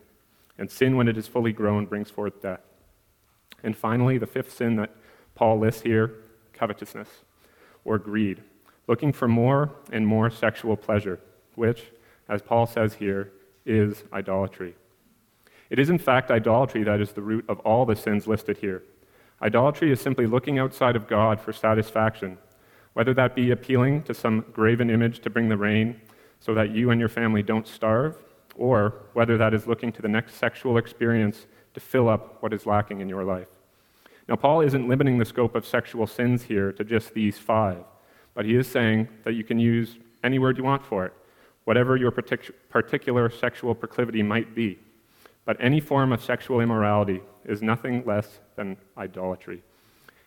And 0.57 0.71
sin, 0.71 0.95
when 0.95 1.07
it 1.07 1.17
is 1.17 1.27
fully 1.27 1.51
grown, 1.51 1.85
brings 1.85 2.09
forth 2.09 2.41
death. 2.41 2.61
And 3.63 3.75
finally, 3.75 4.17
the 4.17 4.27
fifth 4.27 4.53
sin 4.53 4.75
that 4.77 4.95
Paul 5.35 5.59
lists 5.59 5.81
here 5.81 6.15
covetousness, 6.55 7.09
or 7.83 7.97
greed, 7.97 8.41
looking 8.87 9.11
for 9.11 9.27
more 9.27 9.71
and 9.91 10.07
more 10.07 10.29
sexual 10.29 10.75
pleasure, 10.75 11.19
which, 11.55 11.91
as 12.27 12.41
Paul 12.41 12.65
says 12.65 12.95
here, 12.95 13.31
is 13.65 14.03
idolatry. 14.13 14.75
It 15.69 15.79
is, 15.79 15.89
in 15.89 15.97
fact, 15.97 16.31
idolatry 16.31 16.83
that 16.83 17.01
is 17.01 17.11
the 17.11 17.21
root 17.21 17.45
of 17.49 17.59
all 17.59 17.85
the 17.85 17.95
sins 17.95 18.27
listed 18.27 18.57
here. 18.57 18.83
Idolatry 19.41 19.91
is 19.91 19.99
simply 19.99 20.27
looking 20.27 20.59
outside 20.59 20.95
of 20.95 21.07
God 21.07 21.41
for 21.41 21.51
satisfaction, 21.51 22.37
whether 22.93 23.13
that 23.13 23.35
be 23.35 23.51
appealing 23.51 24.03
to 24.03 24.13
some 24.13 24.45
graven 24.53 24.89
image 24.89 25.19
to 25.19 25.29
bring 25.29 25.49
the 25.49 25.57
rain 25.57 25.99
so 26.39 26.53
that 26.53 26.71
you 26.71 26.91
and 26.91 26.99
your 26.99 27.09
family 27.09 27.43
don't 27.43 27.67
starve, 27.67 28.17
or 28.55 28.93
whether 29.13 29.37
that 29.37 29.53
is 29.53 29.67
looking 29.67 29.91
to 29.91 30.01
the 30.01 30.07
next 30.07 30.35
sexual 30.35 30.77
experience 30.77 31.45
to 31.73 31.79
fill 31.79 32.09
up 32.09 32.41
what 32.41 32.53
is 32.53 32.65
lacking 32.65 33.01
in 33.01 33.09
your 33.09 33.23
life. 33.23 33.47
Now, 34.27 34.35
Paul 34.35 34.61
isn't 34.61 34.87
limiting 34.87 35.17
the 35.17 35.25
scope 35.25 35.55
of 35.55 35.65
sexual 35.65 36.07
sins 36.07 36.43
here 36.43 36.71
to 36.73 36.83
just 36.83 37.13
these 37.13 37.37
five, 37.37 37.83
but 38.33 38.45
he 38.45 38.55
is 38.55 38.67
saying 38.67 39.07
that 39.23 39.33
you 39.33 39.43
can 39.43 39.59
use 39.59 39.97
any 40.23 40.39
word 40.39 40.57
you 40.57 40.63
want 40.63 40.83
for 40.83 41.05
it, 41.05 41.13
whatever 41.65 41.95
your 41.95 42.11
partic- 42.11 42.51
particular 42.69 43.29
sexual 43.29 43.75
proclivity 43.75 44.23
might 44.23 44.55
be. 44.55 44.79
But 45.45 45.57
any 45.59 45.79
form 45.79 46.11
of 46.11 46.23
sexual 46.23 46.59
immorality 46.59 47.21
is 47.45 47.61
nothing 47.61 48.03
less 48.05 48.39
than 48.55 48.77
idolatry. 48.97 49.61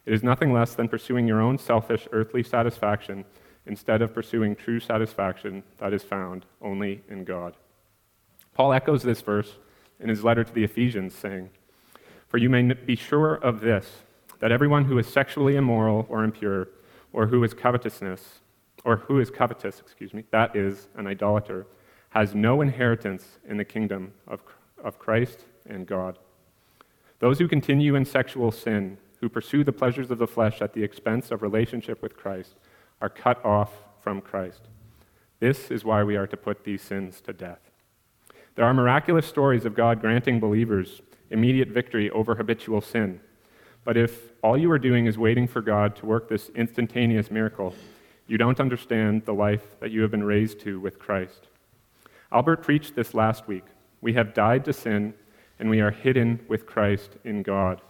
It 0.06 0.14
is 0.14 0.22
nothing 0.22 0.52
less 0.52 0.74
than 0.74 0.88
pursuing 0.88 1.26
your 1.26 1.40
own 1.40 1.58
selfish 1.58 2.06
earthly 2.12 2.44
satisfaction 2.44 3.24
instead 3.66 4.00
of 4.00 4.14
pursuing 4.14 4.54
true 4.54 4.80
satisfaction 4.80 5.62
that 5.78 5.92
is 5.92 6.02
found 6.02 6.46
only 6.62 7.02
in 7.10 7.24
God. 7.24 7.56
Paul 8.58 8.72
echoes 8.72 9.04
this 9.04 9.20
verse 9.20 9.54
in 10.00 10.08
his 10.08 10.24
letter 10.24 10.42
to 10.42 10.52
the 10.52 10.64
Ephesians, 10.64 11.14
saying, 11.14 11.50
For 12.26 12.38
you 12.38 12.50
may 12.50 12.72
be 12.72 12.96
sure 12.96 13.36
of 13.36 13.60
this, 13.60 13.98
that 14.40 14.50
everyone 14.50 14.86
who 14.86 14.98
is 14.98 15.06
sexually 15.06 15.54
immoral 15.54 16.06
or 16.08 16.24
impure, 16.24 16.68
or 17.12 17.28
who 17.28 17.44
is 17.44 17.54
covetousness, 17.54 18.40
or 18.84 18.96
who 18.96 19.20
is 19.20 19.30
covetous, 19.30 19.78
excuse 19.78 20.12
me, 20.12 20.24
that 20.32 20.56
is 20.56 20.88
an 20.96 21.06
idolater, 21.06 21.68
has 22.10 22.34
no 22.34 22.60
inheritance 22.60 23.38
in 23.48 23.58
the 23.58 23.64
kingdom 23.64 24.12
of, 24.26 24.40
of 24.82 24.98
Christ 24.98 25.44
and 25.64 25.86
God. 25.86 26.18
Those 27.20 27.38
who 27.38 27.46
continue 27.46 27.94
in 27.94 28.04
sexual 28.04 28.50
sin, 28.50 28.98
who 29.20 29.28
pursue 29.28 29.62
the 29.62 29.72
pleasures 29.72 30.10
of 30.10 30.18
the 30.18 30.26
flesh 30.26 30.60
at 30.60 30.72
the 30.72 30.82
expense 30.82 31.30
of 31.30 31.42
relationship 31.42 32.02
with 32.02 32.16
Christ, 32.16 32.56
are 33.00 33.08
cut 33.08 33.44
off 33.44 33.70
from 34.00 34.20
Christ. 34.20 34.62
This 35.38 35.70
is 35.70 35.84
why 35.84 36.02
we 36.02 36.16
are 36.16 36.26
to 36.26 36.36
put 36.36 36.64
these 36.64 36.82
sins 36.82 37.20
to 37.20 37.32
death. 37.32 37.67
There 38.58 38.66
are 38.66 38.74
miraculous 38.74 39.24
stories 39.24 39.64
of 39.64 39.76
God 39.76 40.00
granting 40.00 40.40
believers 40.40 41.00
immediate 41.30 41.68
victory 41.68 42.10
over 42.10 42.34
habitual 42.34 42.80
sin. 42.80 43.20
But 43.84 43.96
if 43.96 44.32
all 44.42 44.58
you 44.58 44.68
are 44.72 44.80
doing 44.80 45.06
is 45.06 45.16
waiting 45.16 45.46
for 45.46 45.62
God 45.62 45.94
to 45.94 46.06
work 46.06 46.28
this 46.28 46.48
instantaneous 46.56 47.30
miracle, 47.30 47.72
you 48.26 48.36
don't 48.36 48.58
understand 48.58 49.24
the 49.24 49.32
life 49.32 49.62
that 49.78 49.92
you 49.92 50.02
have 50.02 50.10
been 50.10 50.24
raised 50.24 50.58
to 50.62 50.80
with 50.80 50.98
Christ. 50.98 51.46
Albert 52.32 52.64
preached 52.64 52.96
this 52.96 53.14
last 53.14 53.46
week. 53.46 53.62
We 54.00 54.14
have 54.14 54.34
died 54.34 54.64
to 54.64 54.72
sin, 54.72 55.14
and 55.60 55.70
we 55.70 55.80
are 55.80 55.92
hidden 55.92 56.40
with 56.48 56.66
Christ 56.66 57.10
in 57.22 57.44
God. 57.44 57.80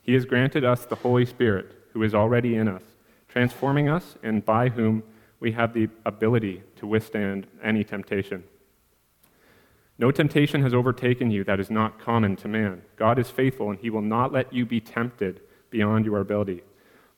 He 0.00 0.14
has 0.14 0.24
granted 0.24 0.64
us 0.64 0.86
the 0.86 0.94
Holy 0.94 1.26
Spirit, 1.26 1.90
who 1.92 2.02
is 2.02 2.14
already 2.14 2.56
in 2.56 2.68
us, 2.68 2.84
transforming 3.28 3.90
us, 3.90 4.16
and 4.22 4.42
by 4.46 4.70
whom 4.70 5.02
we 5.40 5.52
have 5.52 5.74
the 5.74 5.90
ability 6.06 6.62
to 6.76 6.86
withstand 6.86 7.46
any 7.62 7.84
temptation. 7.84 8.44
No 9.98 10.10
temptation 10.10 10.62
has 10.62 10.74
overtaken 10.74 11.30
you 11.30 11.42
that 11.44 11.58
is 11.58 11.70
not 11.70 11.98
common 11.98 12.36
to 12.36 12.48
man. 12.48 12.82
God 12.96 13.18
is 13.18 13.30
faithful, 13.30 13.70
and 13.70 13.78
he 13.78 13.88
will 13.88 14.02
not 14.02 14.32
let 14.32 14.52
you 14.52 14.66
be 14.66 14.80
tempted 14.80 15.40
beyond 15.70 16.04
your 16.04 16.20
ability. 16.20 16.62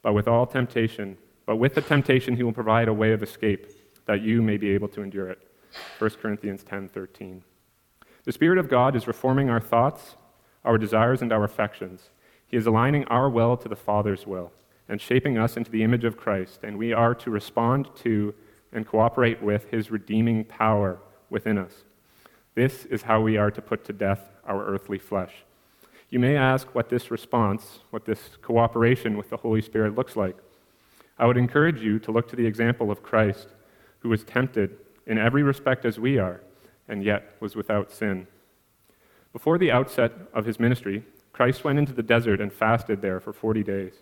But 0.02 0.12
with 0.12 0.28
all 0.28 0.46
temptation, 0.46 1.18
but 1.44 1.56
with 1.56 1.74
the 1.74 1.82
temptation, 1.82 2.36
he 2.36 2.42
will 2.42 2.52
provide 2.52 2.88
a 2.88 2.92
way 2.92 3.12
of 3.12 3.22
escape 3.22 3.66
that 4.06 4.22
you 4.22 4.42
may 4.42 4.56
be 4.56 4.70
able 4.70 4.88
to 4.88 5.02
endure 5.02 5.28
it. 5.28 5.40
1 5.98 6.10
Corinthians 6.20 6.62
10:13. 6.62 7.42
The 8.24 8.32
Spirit 8.32 8.58
of 8.58 8.68
God 8.68 8.94
is 8.94 9.06
reforming 9.06 9.50
our 9.50 9.60
thoughts, 9.60 10.16
our 10.64 10.78
desires, 10.78 11.20
and 11.20 11.32
our 11.32 11.44
affections. 11.44 12.10
He 12.46 12.56
is 12.56 12.66
aligning 12.66 13.04
our 13.06 13.28
will 13.28 13.56
to 13.56 13.68
the 13.68 13.76
Father's 13.76 14.26
will 14.26 14.52
and 14.88 15.00
shaping 15.00 15.36
us 15.36 15.56
into 15.56 15.70
the 15.70 15.82
image 15.82 16.04
of 16.04 16.16
Christ, 16.16 16.60
and 16.62 16.78
we 16.78 16.92
are 16.92 17.14
to 17.14 17.30
respond 17.30 17.90
to 17.96 18.34
and 18.72 18.86
cooperate 18.86 19.42
with 19.42 19.70
his 19.70 19.90
redeeming 19.90 20.44
power 20.44 20.98
within 21.28 21.58
us. 21.58 21.84
This 22.58 22.86
is 22.86 23.02
how 23.02 23.20
we 23.20 23.36
are 23.36 23.52
to 23.52 23.62
put 23.62 23.84
to 23.84 23.92
death 23.92 24.32
our 24.44 24.66
earthly 24.66 24.98
flesh. 24.98 25.44
You 26.10 26.18
may 26.18 26.36
ask 26.36 26.74
what 26.74 26.88
this 26.88 27.08
response, 27.08 27.78
what 27.90 28.04
this 28.04 28.30
cooperation 28.42 29.16
with 29.16 29.30
the 29.30 29.36
Holy 29.36 29.62
Spirit 29.62 29.94
looks 29.94 30.16
like. 30.16 30.36
I 31.20 31.26
would 31.26 31.36
encourage 31.36 31.80
you 31.80 32.00
to 32.00 32.10
look 32.10 32.28
to 32.30 32.34
the 32.34 32.46
example 32.46 32.90
of 32.90 33.00
Christ, 33.00 33.46
who 34.00 34.08
was 34.08 34.24
tempted 34.24 34.76
in 35.06 35.18
every 35.18 35.44
respect 35.44 35.84
as 35.84 36.00
we 36.00 36.18
are, 36.18 36.40
and 36.88 37.04
yet 37.04 37.36
was 37.38 37.54
without 37.54 37.92
sin. 37.92 38.26
Before 39.32 39.56
the 39.56 39.70
outset 39.70 40.10
of 40.34 40.44
his 40.44 40.58
ministry, 40.58 41.04
Christ 41.32 41.62
went 41.62 41.78
into 41.78 41.92
the 41.92 42.02
desert 42.02 42.40
and 42.40 42.52
fasted 42.52 43.02
there 43.02 43.20
for 43.20 43.32
40 43.32 43.62
days. 43.62 43.92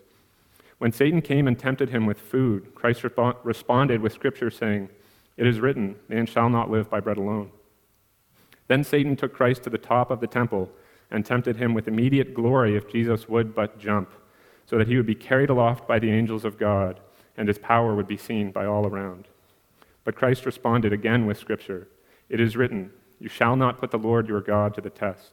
When 0.79 0.91
Satan 0.91 1.21
came 1.21 1.47
and 1.47 1.59
tempted 1.59 1.89
him 1.89 2.07
with 2.07 2.19
food, 2.19 2.73
Christ 2.73 3.03
responded 3.43 4.01
with 4.01 4.13
Scripture 4.13 4.49
saying, 4.49 4.89
It 5.37 5.45
is 5.45 5.59
written, 5.59 5.97
Man 6.09 6.25
shall 6.25 6.49
not 6.49 6.71
live 6.71 6.89
by 6.89 6.99
bread 7.01 7.17
alone. 7.17 7.51
Then 8.67 8.83
Satan 8.83 9.15
took 9.15 9.33
Christ 9.33 9.63
to 9.63 9.69
the 9.69 9.77
top 9.77 10.11
of 10.11 10.19
the 10.19 10.27
temple 10.27 10.69
and 11.09 11.25
tempted 11.25 11.57
him 11.57 11.73
with 11.73 11.87
immediate 11.87 12.33
glory 12.33 12.75
if 12.75 12.89
Jesus 12.89 13.29
would 13.29 13.55
but 13.55 13.79
jump, 13.79 14.11
so 14.65 14.77
that 14.77 14.87
he 14.87 14.97
would 14.97 15.05
be 15.05 15.15
carried 15.15 15.49
aloft 15.49 15.87
by 15.87 15.99
the 15.99 16.11
angels 16.11 16.43
of 16.43 16.59
God, 16.59 16.99
and 17.37 17.47
his 17.47 17.57
power 17.57 17.95
would 17.95 18.07
be 18.07 18.17
seen 18.17 18.51
by 18.51 18.65
all 18.65 18.85
around. 18.85 19.27
But 20.03 20.15
Christ 20.15 20.45
responded 20.45 20.91
again 20.91 21.25
with 21.25 21.37
Scripture 21.37 21.87
It 22.29 22.39
is 22.41 22.57
written, 22.57 22.91
You 23.19 23.29
shall 23.29 23.55
not 23.55 23.79
put 23.79 23.91
the 23.91 23.97
Lord 23.97 24.27
your 24.27 24.41
God 24.41 24.73
to 24.75 24.81
the 24.81 24.89
test. 24.89 25.31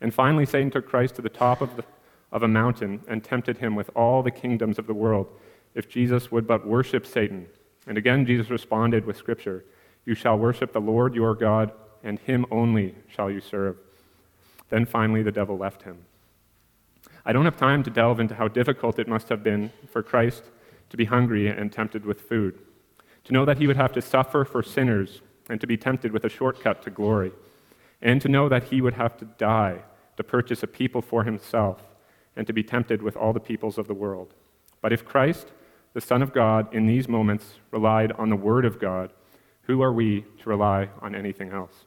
And 0.00 0.12
finally, 0.12 0.44
Satan 0.44 0.70
took 0.70 0.88
Christ 0.88 1.14
to 1.16 1.22
the 1.22 1.28
top 1.28 1.60
of, 1.60 1.76
the, 1.76 1.84
of 2.32 2.42
a 2.42 2.48
mountain 2.48 3.02
and 3.06 3.22
tempted 3.22 3.58
him 3.58 3.74
with 3.74 3.88
all 3.94 4.22
the 4.22 4.30
kingdoms 4.30 4.78
of 4.78 4.86
the 4.86 4.94
world, 4.94 5.28
if 5.74 5.88
Jesus 5.88 6.30
would 6.30 6.46
but 6.46 6.66
worship 6.66 7.06
Satan. 7.06 7.46
And 7.86 7.96
again, 7.96 8.26
Jesus 8.26 8.50
responded 8.50 9.06
with 9.06 9.16
Scripture 9.16 9.64
You 10.04 10.14
shall 10.14 10.38
worship 10.38 10.72
the 10.72 10.80
Lord 10.80 11.14
your 11.14 11.34
God 11.34 11.72
and 12.02 12.18
him 12.18 12.46
only 12.50 12.94
shall 13.08 13.30
you 13.30 13.40
serve. 13.40 13.76
Then 14.68 14.86
finally, 14.86 15.22
the 15.22 15.32
devil 15.32 15.58
left 15.58 15.82
him. 15.82 15.98
I 17.24 17.32
don't 17.32 17.44
have 17.44 17.56
time 17.56 17.82
to 17.84 17.90
delve 17.90 18.18
into 18.18 18.34
how 18.34 18.48
difficult 18.48 18.98
it 18.98 19.06
must 19.06 19.28
have 19.28 19.42
been 19.42 19.70
for 19.90 20.02
Christ 20.02 20.44
to 20.90 20.96
be 20.96 21.04
hungry 21.04 21.48
and 21.48 21.72
tempted 21.72 22.04
with 22.04 22.22
food, 22.22 22.58
to 23.24 23.32
know 23.32 23.44
that 23.44 23.58
he 23.58 23.66
would 23.66 23.76
have 23.76 23.92
to 23.92 24.02
suffer 24.02 24.44
for 24.44 24.62
sinners 24.62 25.20
and 25.48 25.60
to 25.60 25.66
be 25.66 25.76
tempted 25.76 26.12
with 26.12 26.24
a 26.24 26.28
shortcut 26.28 26.82
to 26.82 26.90
glory, 26.90 27.32
and 28.00 28.20
to 28.20 28.28
know 28.28 28.48
that 28.48 28.64
he 28.64 28.80
would 28.80 28.94
have 28.94 29.16
to 29.18 29.24
die 29.24 29.82
to 30.16 30.24
purchase 30.24 30.62
a 30.62 30.66
people 30.66 31.00
for 31.00 31.24
himself 31.24 31.82
and 32.36 32.46
to 32.46 32.52
be 32.52 32.62
tempted 32.62 33.02
with 33.02 33.16
all 33.16 33.32
the 33.32 33.40
peoples 33.40 33.78
of 33.78 33.86
the 33.86 33.94
world. 33.94 34.34
But 34.80 34.92
if 34.92 35.04
Christ, 35.04 35.48
the 35.94 36.00
Son 36.00 36.22
of 36.22 36.32
God, 36.32 36.72
in 36.74 36.86
these 36.86 37.08
moments 37.08 37.54
relied 37.70 38.12
on 38.12 38.30
the 38.30 38.36
Word 38.36 38.64
of 38.64 38.80
God, 38.80 39.12
who 39.62 39.82
are 39.82 39.92
we 39.92 40.24
to 40.40 40.48
rely 40.48 40.88
on 41.00 41.14
anything 41.14 41.50
else? 41.50 41.84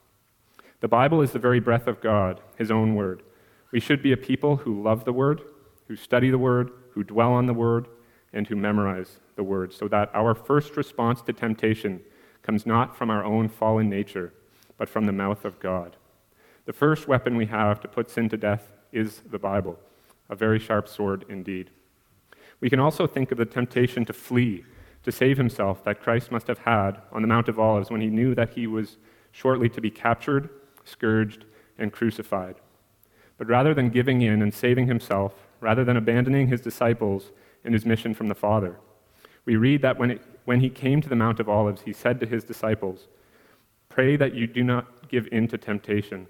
The 0.86 0.90
Bible 0.90 1.24
is 1.24 1.32
the 1.32 1.40
very 1.40 1.60
breath 1.60 1.88
of 1.88 2.00
God, 2.00 2.42
His 2.60 2.70
own 2.70 2.94
word. 2.94 3.24
We 3.72 3.80
should 3.80 4.04
be 4.04 4.12
a 4.12 4.18
people 4.18 4.58
who 4.58 4.84
love 4.84 5.04
the 5.04 5.12
word, 5.12 5.42
who 5.88 5.96
study 5.96 6.30
the 6.30 6.38
word, 6.38 6.70
who 6.92 7.04
dwell 7.04 7.34
on 7.34 7.48
the 7.48 7.56
word, 7.56 7.88
and 8.32 8.46
who 8.46 8.56
memorize 8.56 9.18
the 9.36 9.42
word, 9.42 9.74
so 9.74 9.88
that 9.88 10.12
our 10.14 10.36
first 10.36 10.78
response 10.78 11.24
to 11.24 11.34
temptation 11.34 12.02
comes 12.44 12.68
not 12.68 12.96
from 12.96 13.10
our 13.10 13.24
own 13.24 13.50
fallen 13.50 13.90
nature, 13.90 14.32
but 14.78 14.88
from 14.88 15.06
the 15.06 15.12
mouth 15.12 15.44
of 15.44 15.60
God. 15.60 15.96
The 16.66 16.72
first 16.72 17.08
weapon 17.08 17.36
we 17.36 17.48
have 17.48 17.80
to 17.80 17.88
put 17.88 18.12
sin 18.12 18.30
to 18.30 18.38
death 18.38 18.72
is 18.92 19.22
the 19.22 19.40
Bible, 19.40 19.80
a 20.30 20.36
very 20.36 20.60
sharp 20.60 20.88
sword 20.88 21.26
indeed. 21.28 21.72
We 22.60 22.70
can 22.70 22.80
also 22.80 23.08
think 23.08 23.32
of 23.32 23.40
the 23.40 23.46
temptation 23.46 24.06
to 24.06 24.14
flee, 24.14 24.64
to 25.02 25.12
save 25.12 25.38
himself 25.38 25.84
that 25.84 26.04
Christ 26.04 26.32
must 26.32 26.46
have 26.46 26.60
had 26.60 27.02
on 27.12 27.24
the 27.24 27.28
Mount 27.28 27.50
of 27.50 27.58
Olives 27.58 27.90
when 27.90 28.02
he 28.02 28.08
knew 28.12 28.36
that 28.36 28.52
he 28.52 28.68
was 28.68 28.98
shortly 29.32 29.68
to 29.70 29.82
be 29.82 29.90
captured 29.90 30.52
scourged, 30.86 31.44
and 31.78 31.92
crucified. 31.92 32.56
But 33.38 33.48
rather 33.48 33.74
than 33.74 33.90
giving 33.90 34.22
in 34.22 34.42
and 34.42 34.54
saving 34.54 34.88
himself, 34.88 35.34
rather 35.60 35.84
than 35.84 35.98
abandoning 35.98 36.48
his 36.48 36.62
disciples 36.62 37.32
in 37.64 37.74
his 37.74 37.86
mission 37.86 38.14
from 38.14 38.30
the 38.30 38.36
Father, 38.36 38.78
we 39.44 39.58
read 39.58 39.82
that 39.82 39.98
when, 39.98 40.12
it, 40.12 40.22
when 40.46 40.62
he 40.62 40.70
came 40.70 41.02
to 41.02 41.10
the 41.10 41.16
Mount 41.16 41.40
of 41.40 41.50
Olives, 41.50 41.82
he 41.82 41.94
said 41.94 42.20
to 42.20 42.26
his 42.26 42.44
disciples, 42.44 43.08
Pray 43.90 44.16
that 44.16 44.34
you 44.34 44.48
do 44.48 44.64
not 44.64 45.10
give 45.10 45.28
in 45.32 45.48
to 45.50 45.58
temptation. 45.58 46.28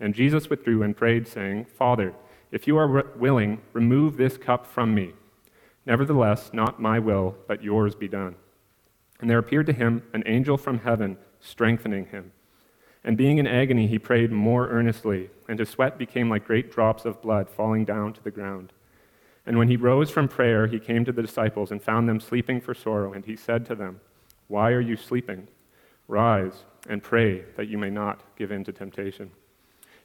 And 0.00 0.14
Jesus 0.14 0.48
withdrew 0.48 0.82
and 0.82 0.96
prayed, 0.96 1.26
saying, 1.28 1.66
Father, 1.66 2.14
if 2.50 2.66
you 2.66 2.76
are 2.76 2.86
re- 2.86 3.02
willing, 3.16 3.60
remove 3.72 4.16
this 4.16 4.36
cup 4.38 4.66
from 4.66 4.94
me. 4.94 5.12
Nevertheless, 5.86 6.50
not 6.52 6.80
my 6.80 6.98
will, 6.98 7.36
but 7.46 7.62
yours 7.62 7.94
be 7.94 8.08
done. 8.08 8.36
And 9.20 9.28
there 9.28 9.38
appeared 9.38 9.66
to 9.66 9.72
him 9.72 10.02
an 10.12 10.22
angel 10.26 10.56
from 10.56 10.80
heaven, 10.80 11.16
strengthening 11.40 12.06
him. 12.06 12.32
And 13.08 13.16
being 13.16 13.38
in 13.38 13.46
agony, 13.46 13.86
he 13.86 13.98
prayed 13.98 14.30
more 14.30 14.68
earnestly, 14.68 15.30
and 15.48 15.58
his 15.58 15.70
sweat 15.70 15.96
became 15.96 16.28
like 16.28 16.44
great 16.44 16.70
drops 16.70 17.06
of 17.06 17.22
blood 17.22 17.48
falling 17.48 17.86
down 17.86 18.12
to 18.12 18.22
the 18.22 18.30
ground. 18.30 18.70
And 19.46 19.56
when 19.56 19.68
he 19.68 19.78
rose 19.78 20.10
from 20.10 20.28
prayer, 20.28 20.66
he 20.66 20.78
came 20.78 21.06
to 21.06 21.12
the 21.12 21.22
disciples 21.22 21.70
and 21.70 21.82
found 21.82 22.06
them 22.06 22.20
sleeping 22.20 22.60
for 22.60 22.74
sorrow, 22.74 23.14
and 23.14 23.24
he 23.24 23.34
said 23.34 23.64
to 23.64 23.74
them, 23.74 24.02
Why 24.46 24.72
are 24.72 24.80
you 24.82 24.94
sleeping? 24.94 25.48
Rise 26.06 26.64
and 26.86 27.02
pray 27.02 27.46
that 27.56 27.68
you 27.68 27.78
may 27.78 27.88
not 27.88 28.20
give 28.36 28.52
in 28.52 28.62
to 28.64 28.72
temptation. 28.72 29.30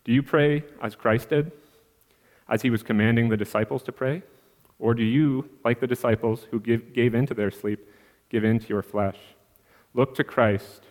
Do 0.05 0.13
you 0.13 0.23
pray 0.23 0.63
as 0.81 0.95
Christ 0.95 1.27
did, 1.27 1.51
as 2.47 2.61
he 2.61 2.69
was 2.69 2.83
commanding 2.83 3.27
the 3.27 3.35
disciples 3.35 3.83
to 3.83 3.91
pray? 3.91 4.23
Or 4.79 4.93
do 4.93 5.03
you, 5.03 5.49
like 5.65 5.81
the 5.81 5.87
disciples 5.87 6.47
who 6.51 6.59
give, 6.61 6.93
gave 6.93 7.15
in 7.15 7.25
to 7.25 7.33
their 7.33 7.51
sleep, 7.51 7.85
give 8.29 8.45
in 8.45 8.59
to 8.59 8.67
your 8.69 8.81
flesh? 8.81 9.17
Look 9.93 10.15
to 10.15 10.23
Christ. 10.23 10.83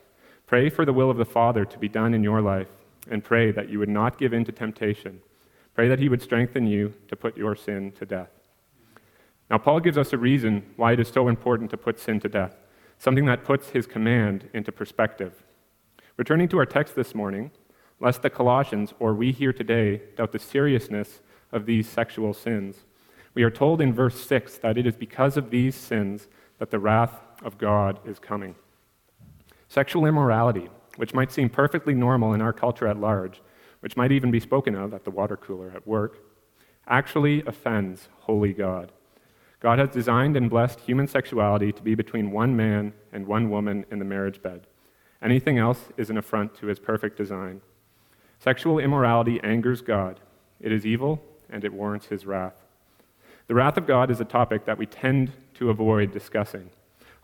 Pray 0.52 0.68
for 0.68 0.84
the 0.84 0.92
will 0.92 1.10
of 1.10 1.16
the 1.16 1.24
Father 1.24 1.64
to 1.64 1.78
be 1.78 1.88
done 1.88 2.12
in 2.12 2.22
your 2.22 2.42
life, 2.42 2.68
and 3.10 3.24
pray 3.24 3.50
that 3.50 3.70
you 3.70 3.78
would 3.78 3.88
not 3.88 4.18
give 4.18 4.34
in 4.34 4.44
to 4.44 4.52
temptation. 4.52 5.22
Pray 5.74 5.88
that 5.88 5.98
he 5.98 6.10
would 6.10 6.20
strengthen 6.20 6.66
you 6.66 6.92
to 7.08 7.16
put 7.16 7.38
your 7.38 7.56
sin 7.56 7.90
to 7.92 8.04
death. 8.04 8.28
Now, 9.48 9.56
Paul 9.56 9.80
gives 9.80 9.96
us 9.96 10.12
a 10.12 10.18
reason 10.18 10.62
why 10.76 10.92
it 10.92 11.00
is 11.00 11.08
so 11.08 11.28
important 11.28 11.70
to 11.70 11.78
put 11.78 11.98
sin 11.98 12.20
to 12.20 12.28
death, 12.28 12.54
something 12.98 13.24
that 13.24 13.46
puts 13.46 13.70
his 13.70 13.86
command 13.86 14.50
into 14.52 14.70
perspective. 14.70 15.42
Returning 16.18 16.48
to 16.48 16.58
our 16.58 16.66
text 16.66 16.96
this 16.96 17.14
morning, 17.14 17.50
lest 17.98 18.20
the 18.20 18.28
Colossians, 18.28 18.92
or 18.98 19.14
we 19.14 19.32
here 19.32 19.54
today, 19.54 20.02
doubt 20.18 20.32
the 20.32 20.38
seriousness 20.38 21.22
of 21.50 21.64
these 21.64 21.88
sexual 21.88 22.34
sins. 22.34 22.84
We 23.32 23.42
are 23.42 23.50
told 23.50 23.80
in 23.80 23.94
verse 23.94 24.20
6 24.20 24.58
that 24.58 24.76
it 24.76 24.86
is 24.86 24.96
because 24.96 25.38
of 25.38 25.48
these 25.48 25.74
sins 25.74 26.28
that 26.58 26.70
the 26.70 26.78
wrath 26.78 27.22
of 27.42 27.56
God 27.56 28.00
is 28.06 28.18
coming. 28.18 28.54
Sexual 29.72 30.04
immorality, 30.04 30.68
which 30.96 31.14
might 31.14 31.32
seem 31.32 31.48
perfectly 31.48 31.94
normal 31.94 32.34
in 32.34 32.42
our 32.42 32.52
culture 32.52 32.86
at 32.86 33.00
large, 33.00 33.40
which 33.80 33.96
might 33.96 34.12
even 34.12 34.30
be 34.30 34.38
spoken 34.38 34.74
of 34.74 34.92
at 34.92 35.04
the 35.04 35.10
water 35.10 35.34
cooler 35.34 35.72
at 35.74 35.86
work, 35.86 36.18
actually 36.86 37.42
offends 37.46 38.10
holy 38.18 38.52
God. 38.52 38.92
God 39.60 39.78
has 39.78 39.88
designed 39.88 40.36
and 40.36 40.50
blessed 40.50 40.80
human 40.80 41.08
sexuality 41.08 41.72
to 41.72 41.80
be 41.80 41.94
between 41.94 42.32
one 42.32 42.54
man 42.54 42.92
and 43.14 43.26
one 43.26 43.48
woman 43.48 43.86
in 43.90 43.98
the 43.98 44.04
marriage 44.04 44.42
bed. 44.42 44.66
Anything 45.22 45.56
else 45.56 45.88
is 45.96 46.10
an 46.10 46.18
affront 46.18 46.54
to 46.56 46.66
his 46.66 46.78
perfect 46.78 47.16
design. 47.16 47.62
Sexual 48.40 48.78
immorality 48.78 49.40
angers 49.42 49.80
God. 49.80 50.20
It 50.60 50.70
is 50.70 50.84
evil 50.84 51.22
and 51.48 51.64
it 51.64 51.72
warrants 51.72 52.08
his 52.08 52.26
wrath. 52.26 52.66
The 53.46 53.54
wrath 53.54 53.78
of 53.78 53.86
God 53.86 54.10
is 54.10 54.20
a 54.20 54.26
topic 54.26 54.66
that 54.66 54.76
we 54.76 54.84
tend 54.84 55.32
to 55.54 55.70
avoid 55.70 56.12
discussing, 56.12 56.68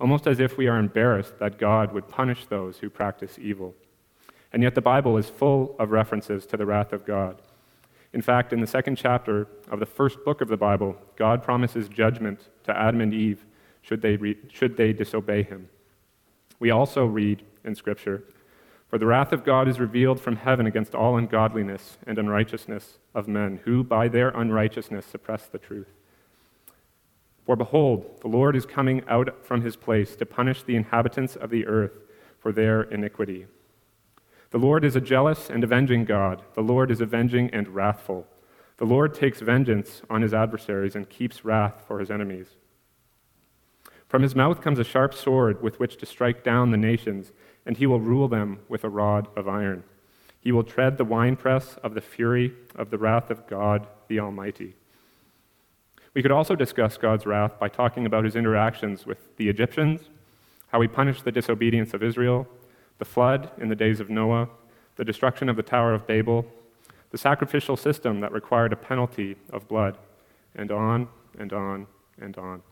almost 0.01 0.27
as 0.27 0.41
if 0.41 0.57
we 0.57 0.67
are 0.67 0.79
embarrassed 0.79 1.39
that 1.39 1.59
God 1.59 1.93
would 1.93 2.09
punish 2.09 2.47
those 2.47 2.79
who 2.79 2.91
practice 2.91 3.39
evil. 3.41 3.75
And 4.53 4.63
yet 4.63 4.75
the 4.75 4.81
Bible 4.81 5.17
is 5.17 5.29
full 5.29 5.77
of 5.79 5.91
references 5.91 6.47
to 6.47 6.57
the 6.57 6.67
wrath 6.67 6.93
of 6.93 7.05
God. 7.05 7.43
In 8.13 8.23
fact, 8.23 8.53
in 8.53 8.61
the 8.61 8.67
second 8.67 8.97
chapter 8.97 9.47
of 9.71 9.81
the 9.81 9.87
first 9.87 10.25
book 10.25 10.41
of 10.41 10.49
the 10.49 10.57
Bible, 10.57 10.97
God 11.17 11.43
promises 11.43 11.89
judgment 11.89 12.49
to 12.65 12.77
Adam 12.77 13.01
and 13.01 13.13
Eve 13.13 13.45
should 13.83 14.01
they, 14.01 14.17
re- 14.17 14.39
should 14.51 14.77
they 14.77 14.93
disobey 14.93 15.43
him. 15.43 15.69
We 16.59 16.71
also 16.71 17.05
read 17.05 17.43
in 17.65 17.75
Scripture 17.75 18.23
for 18.89 18.99
the 18.99 19.07
wrath 19.07 19.33
of 19.33 19.45
God 19.45 19.69
is 19.69 19.79
revealed 19.79 20.19
from 20.19 20.37
heaven 20.37 20.67
against 20.67 20.95
all 20.95 21.19
ungodliness 21.19 21.99
and 22.07 22.19
unrighteousness 22.19 22.97
of 23.15 23.29
men, 23.29 23.61
who 23.65 23.85
by 23.85 24.09
their 24.09 24.31
unrighteousness 24.31 25.05
suppress 25.05 25.47
the 25.47 25.59
truth. 25.59 25.89
For 27.49 27.57
behold, 27.57 28.21
the 28.21 28.29
Lord 28.29 28.57
is 28.57 28.67
coming 28.67 29.03
out 29.09 29.43
from 29.43 29.63
his 29.63 29.75
place 29.75 30.15
to 30.17 30.27
punish 30.27 30.63
the 30.63 30.77
inhabitants 30.77 31.35
of 31.35 31.49
the 31.49 31.67
earth 31.67 31.99
for 32.39 32.53
their 32.53 32.83
iniquity. 32.83 33.47
The 34.51 34.59
Lord 34.59 34.85
is 34.85 34.95
a 34.95 35.01
jealous 35.01 35.49
and 35.49 35.65
avenging 35.65 36.05
God. 36.05 36.43
The 36.53 36.61
Lord 36.61 36.91
is 36.91 37.01
avenging 37.01 37.49
and 37.55 37.69
wrathful. 37.69 38.27
The 38.77 38.85
Lord 38.85 39.15
takes 39.15 39.41
vengeance 39.41 40.03
on 40.11 40.21
his 40.21 40.35
adversaries 40.35 40.95
and 40.95 41.09
keeps 41.09 41.43
wrath 41.43 41.85
for 41.89 42.01
his 42.01 42.11
enemies. 42.11 42.49
From 44.09 44.21
his 44.21 44.37
mouth 44.37 44.61
comes 44.61 44.79
a 44.79 44.85
sharp 44.85 45.15
sword 45.15 45.63
with 45.63 45.81
which 45.81 45.97
to 45.97 46.05
strike 46.05 46.45
down 46.45 46.71
the 46.71 46.77
nations 46.77 47.33
and 47.65 47.79
he 47.79 47.87
will 47.87 47.99
rule 47.99 48.29
them 48.29 48.59
with 48.69 48.85
a 48.85 48.91
rod 48.91 49.27
of 49.35 49.49
iron. 49.49 49.85
He 50.39 50.53
will 50.53 50.65
tread 50.65 50.99
the 50.99 51.05
winepress 51.07 51.79
of 51.83 51.95
the 51.95 52.03
fury 52.03 52.53
of 52.75 52.91
the 52.91 52.99
wrath 52.99 53.31
of 53.31 53.47
God 53.47 53.87
the 54.07 54.21
Almighty. 54.21 54.75
We 56.15 56.23
could 56.23 56.33
also 56.33 56.57
discuss 56.57 56.97
God's 56.97 57.27
wrath 57.27 57.59
by 57.59 57.69
talking 57.69 58.07
about 58.07 58.25
his 58.25 58.37
interactions 58.37 59.07
with 59.07 59.37
the 59.37 59.49
Egyptians, 59.49 60.03
how 60.69 60.81
he 60.81 60.89
punished 60.89 61.25
the 61.25 61.33
disobedience 61.33 61.95
of 61.95 62.03
Israel, 62.03 62.47
the 62.99 63.05
flood 63.05 63.51
in 63.59 63.69
the 63.69 63.77
days 63.77 64.01
of 64.01 64.11
Noah, 64.11 64.49
the 64.97 65.05
destruction 65.05 65.49
of 65.49 65.57
the 65.57 65.63
Tower 65.63 65.95
of 65.95 66.07
Babel, 66.07 66.47
the 67.11 67.19
sacrificial 67.19 67.77
system 67.77 68.21
that 68.21 68.33
required 68.33 68.73
a 68.73 68.77
penalty 68.77 69.37
of 69.51 69.69
blood, 69.69 69.97
and 70.55 70.71
on 70.71 71.09
and 71.39 71.53
on 71.53 71.87
and 72.21 72.37
on. 72.37 72.63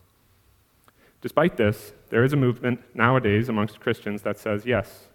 Despite 1.22 1.56
this, 1.56 1.92
there 2.10 2.24
is 2.24 2.32
a 2.32 2.36
movement 2.36 2.80
nowadays 2.94 3.48
amongst 3.48 3.80
Christians 3.80 4.22
that 4.22 4.38
says, 4.38 4.66
yes, 4.66 5.08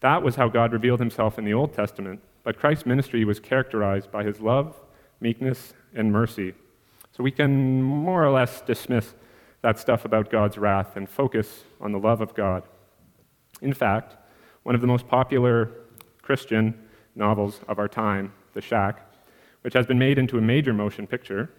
that 0.00 0.22
was 0.22 0.36
how 0.36 0.48
God 0.48 0.72
revealed 0.72 1.00
himself 1.00 1.38
in 1.38 1.44
the 1.44 1.54
Old 1.54 1.72
Testament, 1.72 2.20
but 2.44 2.58
Christ's 2.58 2.86
ministry 2.86 3.24
was 3.24 3.40
characterized 3.40 4.10
by 4.10 4.24
his 4.24 4.40
love, 4.40 4.76
meekness, 5.20 5.72
and 5.94 6.12
mercy. 6.12 6.54
So 7.18 7.24
we 7.24 7.32
can 7.32 7.82
more 7.82 8.24
or 8.24 8.30
less 8.30 8.60
dismiss 8.60 9.12
that 9.62 9.76
stuff 9.76 10.04
about 10.04 10.30
God's 10.30 10.56
wrath 10.56 10.96
and 10.96 11.10
focus 11.10 11.64
on 11.80 11.90
the 11.90 11.98
love 11.98 12.20
of 12.20 12.32
God. 12.32 12.62
In 13.60 13.72
fact, 13.72 14.14
one 14.62 14.76
of 14.76 14.80
the 14.80 14.86
most 14.86 15.08
popular 15.08 15.68
Christian 16.22 16.80
novels 17.16 17.60
of 17.66 17.80
our 17.80 17.88
time, 17.88 18.32
The 18.54 18.60
Shack, 18.60 19.04
which 19.62 19.74
has 19.74 19.84
been 19.84 19.98
made 19.98 20.16
into 20.16 20.38
a 20.38 20.40
major 20.40 20.72
motion 20.72 21.08
picture, 21.08 21.50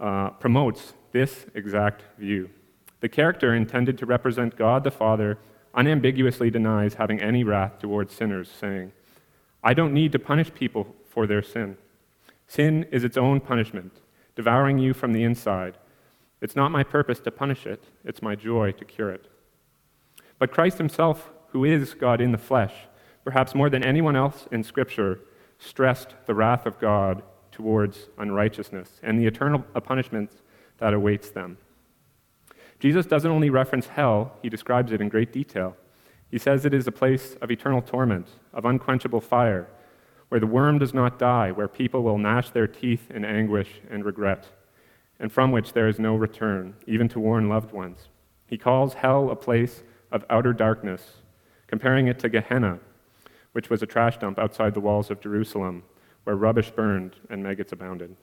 uh, 0.00 0.30
promotes 0.30 0.94
this 1.12 1.46
exact 1.54 2.02
view. 2.18 2.50
The 2.98 3.08
character 3.08 3.54
intended 3.54 3.96
to 3.98 4.06
represent 4.06 4.56
God 4.56 4.82
the 4.82 4.90
Father 4.90 5.38
unambiguously 5.72 6.50
denies 6.50 6.94
having 6.94 7.20
any 7.20 7.44
wrath 7.44 7.78
towards 7.78 8.12
sinners, 8.12 8.50
saying, 8.50 8.90
I 9.62 9.72
don't 9.72 9.94
need 9.94 10.10
to 10.10 10.18
punish 10.18 10.52
people 10.52 10.96
for 11.08 11.28
their 11.28 11.42
sin. 11.42 11.76
Sin 12.48 12.86
is 12.90 13.04
its 13.04 13.16
own 13.16 13.38
punishment, 13.38 13.92
devouring 14.38 14.78
you 14.78 14.94
from 14.94 15.12
the 15.12 15.24
inside. 15.24 15.76
It's 16.40 16.54
not 16.54 16.70
my 16.70 16.84
purpose 16.84 17.18
to 17.18 17.30
punish 17.32 17.66
it, 17.66 17.82
it's 18.04 18.22
my 18.22 18.36
joy 18.36 18.70
to 18.70 18.84
cure 18.84 19.10
it. 19.10 19.26
But 20.38 20.52
Christ 20.52 20.78
himself, 20.78 21.32
who 21.48 21.64
is 21.64 21.94
God 21.94 22.20
in 22.20 22.30
the 22.30 22.38
flesh, 22.38 22.72
perhaps 23.24 23.52
more 23.52 23.68
than 23.68 23.82
anyone 23.82 24.14
else 24.14 24.46
in 24.52 24.62
Scripture, 24.62 25.18
stressed 25.58 26.14
the 26.26 26.36
wrath 26.36 26.66
of 26.66 26.78
God 26.78 27.24
towards 27.50 28.10
unrighteousness 28.16 29.00
and 29.02 29.18
the 29.18 29.26
eternal 29.26 29.58
punishment 29.58 30.30
that 30.76 30.94
awaits 30.94 31.30
them. 31.30 31.58
Jesus 32.78 33.06
doesn't 33.06 33.32
only 33.32 33.50
reference 33.50 33.88
hell, 33.88 34.36
he 34.40 34.48
describes 34.48 34.92
it 34.92 35.00
in 35.00 35.08
great 35.08 35.32
detail. 35.32 35.76
He 36.30 36.38
says 36.38 36.64
it 36.64 36.72
is 36.72 36.86
a 36.86 36.92
place 36.92 37.34
of 37.42 37.50
eternal 37.50 37.82
torment, 37.82 38.28
of 38.52 38.64
unquenchable 38.64 39.20
fire, 39.20 39.66
where 40.28 40.40
the 40.40 40.46
worm 40.46 40.78
does 40.78 40.92
not 40.92 41.18
die, 41.18 41.50
where 41.50 41.68
people 41.68 42.02
will 42.02 42.18
gnash 42.18 42.50
their 42.50 42.66
teeth 42.66 43.10
in 43.10 43.24
anguish 43.24 43.80
and 43.90 44.04
regret, 44.04 44.48
and 45.18 45.32
from 45.32 45.52
which 45.52 45.72
there 45.72 45.88
is 45.88 45.98
no 45.98 46.14
return, 46.14 46.74
even 46.86 47.08
to 47.08 47.20
warn 47.20 47.48
loved 47.48 47.72
ones. 47.72 48.08
He 48.46 48.58
calls 48.58 48.94
hell 48.94 49.30
a 49.30 49.36
place 49.36 49.82
of 50.10 50.24
outer 50.30 50.52
darkness, 50.52 51.16
comparing 51.66 52.06
it 52.06 52.18
to 52.20 52.28
Gehenna, 52.28 52.78
which 53.52 53.70
was 53.70 53.82
a 53.82 53.86
trash 53.86 54.18
dump 54.18 54.38
outside 54.38 54.74
the 54.74 54.80
walls 54.80 55.10
of 55.10 55.20
Jerusalem, 55.20 55.82
where 56.24 56.36
rubbish 56.36 56.70
burned 56.70 57.16
and 57.30 57.42
maggots 57.42 57.72
abounded. 57.72 58.16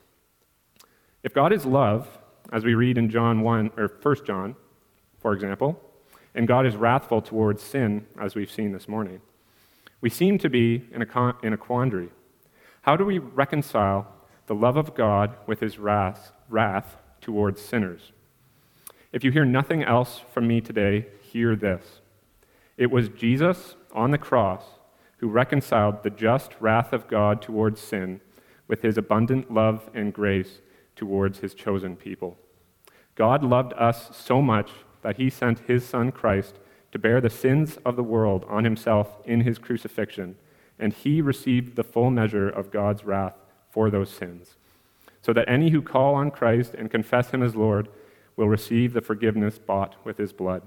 If 1.24 1.34
God 1.34 1.52
is 1.52 1.65
love, 1.65 2.20
as 2.54 2.63
we 2.63 2.76
read 2.76 2.98
in 2.98 3.10
John 3.10 3.41
1 3.41 3.72
or 3.78 3.91
1 4.02 4.15
John, 4.26 4.56
for 5.18 5.34
example, 5.34 5.82
and 6.36 6.48
God 6.48 6.65
is 6.65 6.76
wrathful 6.76 7.22
towards 7.22 7.63
sin, 7.63 8.06
as 8.20 8.36
we've 8.36 8.52
seen 8.52 8.72
this 8.72 8.88
morning. 8.88 9.22
We 10.06 10.12
seem 10.12 10.38
to 10.38 10.52
be 10.52 10.88
in 10.91 11.02
a, 11.02 11.06
con- 11.08 11.34
in 11.41 11.52
a 11.52 11.58
quandary. 11.58 12.10
How 12.84 12.96
do 12.96 13.04
we 13.04 13.18
reconcile 13.18 14.06
the 14.46 14.54
love 14.54 14.78
of 14.78 14.94
God 14.94 15.36
with 15.48 15.62
his 15.62 15.80
wrath, 15.80 16.32
wrath 16.48 16.98
towards 17.22 17.60
sinners? 17.60 18.12
If 19.12 19.24
you 19.24 19.32
hear 19.32 19.46
nothing 19.46 19.82
else 19.82 20.22
from 20.32 20.48
me 20.48 20.62
today, 20.62 21.08
hear 21.24 21.56
this. 21.56 22.02
It 22.78 22.91
was 22.91 23.10
Jesus 23.10 23.78
on 23.94 24.12
the 24.12 24.20
cross 24.20 24.63
who 25.18 25.28
reconciled 25.28 26.04
the 26.04 26.12
just 26.12 26.52
wrath 26.60 26.94
of 26.94 27.08
God 27.08 27.41
towards 27.41 27.82
sin 27.82 28.22
with 28.68 28.84
his 28.84 29.00
abundant 29.00 29.52
love 29.52 29.89
and 29.96 30.13
grace 30.13 30.62
towards 30.96 31.39
his 31.39 31.56
chosen 31.56 31.96
people. 31.96 32.38
God 33.15 33.44
loved 33.44 33.74
us 33.74 34.15
so 34.15 34.39
much 34.39 34.70
that 35.02 35.18
he 35.18 35.32
sent 35.32 35.62
his 35.62 35.84
son 35.84 36.12
Christ 36.12 36.60
to 36.95 36.99
bear 36.99 37.19
the 37.19 37.29
sins 37.29 37.77
of 37.84 37.97
the 37.97 38.03
world 38.03 38.45
on 38.47 38.63
himself 38.63 39.17
in 39.25 39.41
his 39.41 39.58
crucifixion, 39.58 40.38
and 40.79 40.93
he 40.93 41.21
received 41.21 41.75
the 41.75 41.84
full 41.84 42.10
measure 42.10 42.47
of 42.47 42.71
God's 42.71 43.03
wrath 43.03 43.34
for 43.69 43.89
those 43.89 44.10
sins, 44.10 44.55
so 45.21 45.34
that 45.34 45.49
any 45.49 45.71
who 45.71 45.81
call 45.81 46.15
on 46.15 46.31
Christ 46.31 46.73
and 46.73 46.89
confess 46.89 47.31
him 47.31 47.43
as 47.43 47.53
Lord 47.53 47.89
will 48.38 48.47
receive 48.47 48.93
the 48.93 49.01
forgiveness 49.01 49.60
bought 49.60 49.97
with 50.05 50.17
his 50.17 50.31
blood. 50.31 50.62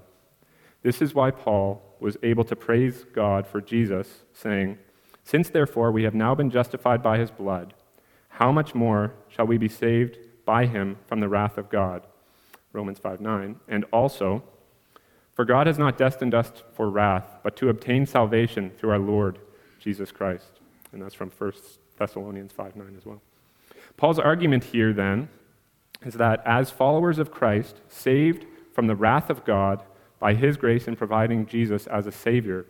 This 0.83 1.01
is 1.01 1.15
why 1.15 1.31
Paul 1.31 1.81
was 1.99 2.15
able 2.21 2.43
to 2.43 2.55
praise 2.55 3.05
God 3.11 3.47
for 3.47 3.59
Jesus, 3.59 4.19
saying, 4.31 4.77
Since 5.23 5.49
therefore 5.49 5.91
we 5.91 6.03
have 6.03 6.13
now 6.13 6.35
been 6.35 6.51
justified 6.51 7.01
by 7.01 7.17
his 7.17 7.31
blood, 7.31 7.73
how 8.27 8.51
much 8.51 8.75
more 8.75 9.15
shall 9.29 9.47
we 9.47 9.57
be 9.57 9.67
saved 9.67 10.19
by 10.45 10.67
him 10.67 10.97
from 11.07 11.21
the 11.21 11.29
wrath 11.29 11.57
of 11.57 11.71
God? 11.71 12.05
Romans 12.71 12.99
5 12.99 13.19
9. 13.19 13.55
And 13.67 13.85
also, 13.85 14.43
for 15.39 15.45
God 15.45 15.67
has 15.67 15.79
not 15.79 15.97
destined 15.97 16.35
us 16.35 16.51
for 16.73 16.89
wrath, 16.89 17.37
but 17.43 17.55
to 17.55 17.69
obtain 17.69 18.05
salvation 18.05 18.71
through 18.71 18.89
our 18.89 18.99
Lord 18.99 19.39
Jesus 19.79 20.11
Christ. 20.11 20.59
And 20.91 21.01
that's 21.01 21.15
from 21.15 21.31
1 21.31 21.53
Thessalonians 21.97 22.51
5 22.51 22.75
9 22.75 22.95
as 22.97 23.05
well. 23.05 23.21
Paul's 23.95 24.19
argument 24.19 24.65
here, 24.65 24.91
then, 24.91 25.29
is 26.01 26.15
that 26.15 26.45
as 26.45 26.71
followers 26.71 27.19
of 27.19 27.31
Christ, 27.31 27.79
saved 27.87 28.47
from 28.73 28.87
the 28.87 28.97
wrath 28.97 29.29
of 29.29 29.45
God 29.45 29.81
by 30.19 30.33
his 30.33 30.57
grace 30.57 30.89
in 30.89 30.97
providing 30.97 31.45
Jesus 31.45 31.87
as 31.87 32.05
a 32.05 32.11
Savior, 32.11 32.65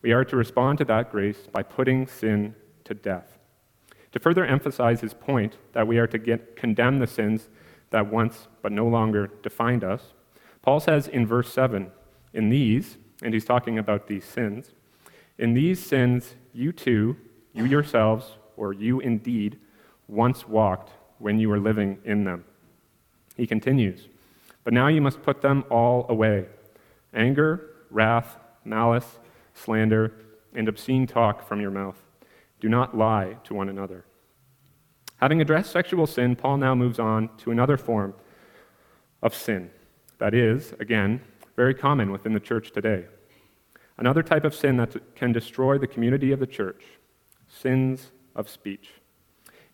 we 0.00 0.12
are 0.12 0.24
to 0.24 0.34
respond 0.34 0.78
to 0.78 0.86
that 0.86 1.12
grace 1.12 1.40
by 1.52 1.62
putting 1.62 2.06
sin 2.06 2.54
to 2.84 2.94
death. 2.94 3.36
To 4.12 4.18
further 4.18 4.46
emphasize 4.46 5.02
his 5.02 5.12
point 5.12 5.58
that 5.74 5.86
we 5.86 5.98
are 5.98 6.06
to 6.06 6.16
get, 6.16 6.56
condemn 6.56 7.00
the 7.00 7.06
sins 7.06 7.50
that 7.90 8.10
once 8.10 8.48
but 8.62 8.72
no 8.72 8.86
longer 8.86 9.26
defined 9.42 9.84
us, 9.84 10.14
Paul 10.62 10.80
says 10.80 11.06
in 11.06 11.26
verse 11.26 11.52
7 11.52 11.92
In 12.32 12.50
these, 12.50 12.96
and 13.22 13.34
he's 13.34 13.44
talking 13.44 13.78
about 13.78 14.06
these 14.06 14.24
sins, 14.24 14.72
in 15.38 15.54
these 15.54 15.84
sins 15.84 16.34
you 16.52 16.72
too, 16.72 17.16
you 17.52 17.64
yourselves, 17.64 18.36
or 18.56 18.72
you 18.72 19.00
indeed, 19.00 19.58
once 20.08 20.48
walked 20.48 20.90
when 21.18 21.38
you 21.38 21.48
were 21.48 21.60
living 21.60 21.98
in 22.04 22.24
them. 22.24 22.44
He 23.36 23.46
continues, 23.46 24.08
But 24.64 24.72
now 24.72 24.88
you 24.88 25.00
must 25.00 25.22
put 25.22 25.40
them 25.40 25.64
all 25.70 26.06
away 26.08 26.46
anger, 27.14 27.70
wrath, 27.90 28.36
malice, 28.64 29.18
slander, 29.54 30.12
and 30.54 30.68
obscene 30.68 31.06
talk 31.06 31.46
from 31.46 31.60
your 31.60 31.70
mouth. 31.70 31.96
Do 32.60 32.68
not 32.68 32.96
lie 32.96 33.36
to 33.44 33.54
one 33.54 33.68
another. 33.68 34.04
Having 35.16 35.40
addressed 35.40 35.70
sexual 35.70 36.06
sin, 36.06 36.36
Paul 36.36 36.58
now 36.58 36.74
moves 36.74 36.98
on 36.98 37.30
to 37.38 37.50
another 37.50 37.76
form 37.76 38.14
of 39.22 39.34
sin 39.34 39.70
that 40.18 40.34
is, 40.34 40.72
again, 40.80 41.20
very 41.58 41.74
common 41.74 42.12
within 42.12 42.34
the 42.34 42.38
church 42.38 42.70
today. 42.70 43.04
Another 43.96 44.22
type 44.22 44.44
of 44.44 44.54
sin 44.54 44.76
that 44.76 45.16
can 45.16 45.32
destroy 45.32 45.76
the 45.76 45.88
community 45.88 46.30
of 46.30 46.38
the 46.38 46.46
church 46.46 46.84
sins 47.48 48.12
of 48.36 48.48
speech. 48.48 48.90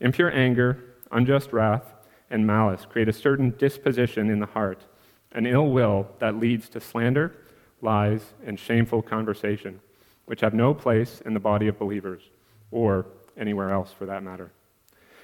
Impure 0.01 0.33
anger, 0.33 0.95
unjust 1.13 1.53
wrath, 1.53 1.93
and 2.31 2.47
malice 2.47 2.87
create 2.89 3.09
a 3.09 3.13
certain 3.13 3.51
disposition 3.59 4.31
in 4.31 4.39
the 4.39 4.47
heart, 4.47 4.87
an 5.33 5.45
ill 5.45 5.69
will 5.69 6.09
that 6.21 6.41
leads 6.41 6.71
to 6.71 6.81
slander, 6.81 7.37
lies, 7.83 8.33
and 8.47 8.59
shameful 8.59 9.03
conversation, 9.03 9.79
which 10.25 10.41
have 10.41 10.55
no 10.55 10.73
place 10.73 11.21
in 11.27 11.35
the 11.35 11.47
body 11.51 11.69
of 11.69 11.79
believers, 11.79 12.23
or 12.71 13.05
anywhere 13.37 13.71
else 13.71 13.93
for 13.93 14.07
that 14.07 14.23
matter. 14.23 14.51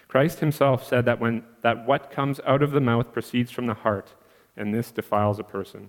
Christ 0.09 0.41
himself 0.41 0.87
said 0.87 1.07
that, 1.07 1.21
when, 1.21 1.43
that 1.63 1.87
what 1.87 2.11
comes 2.11 2.39
out 2.45 2.63
of 2.63 2.73
the 2.73 2.83
mouth 2.83 3.15
proceeds 3.15 3.51
from 3.51 3.67
the 3.67 3.81
heart, 3.87 4.13
and 4.59 4.75
this 4.75 4.91
defiles 4.91 5.39
a 5.39 5.45
person. 5.45 5.89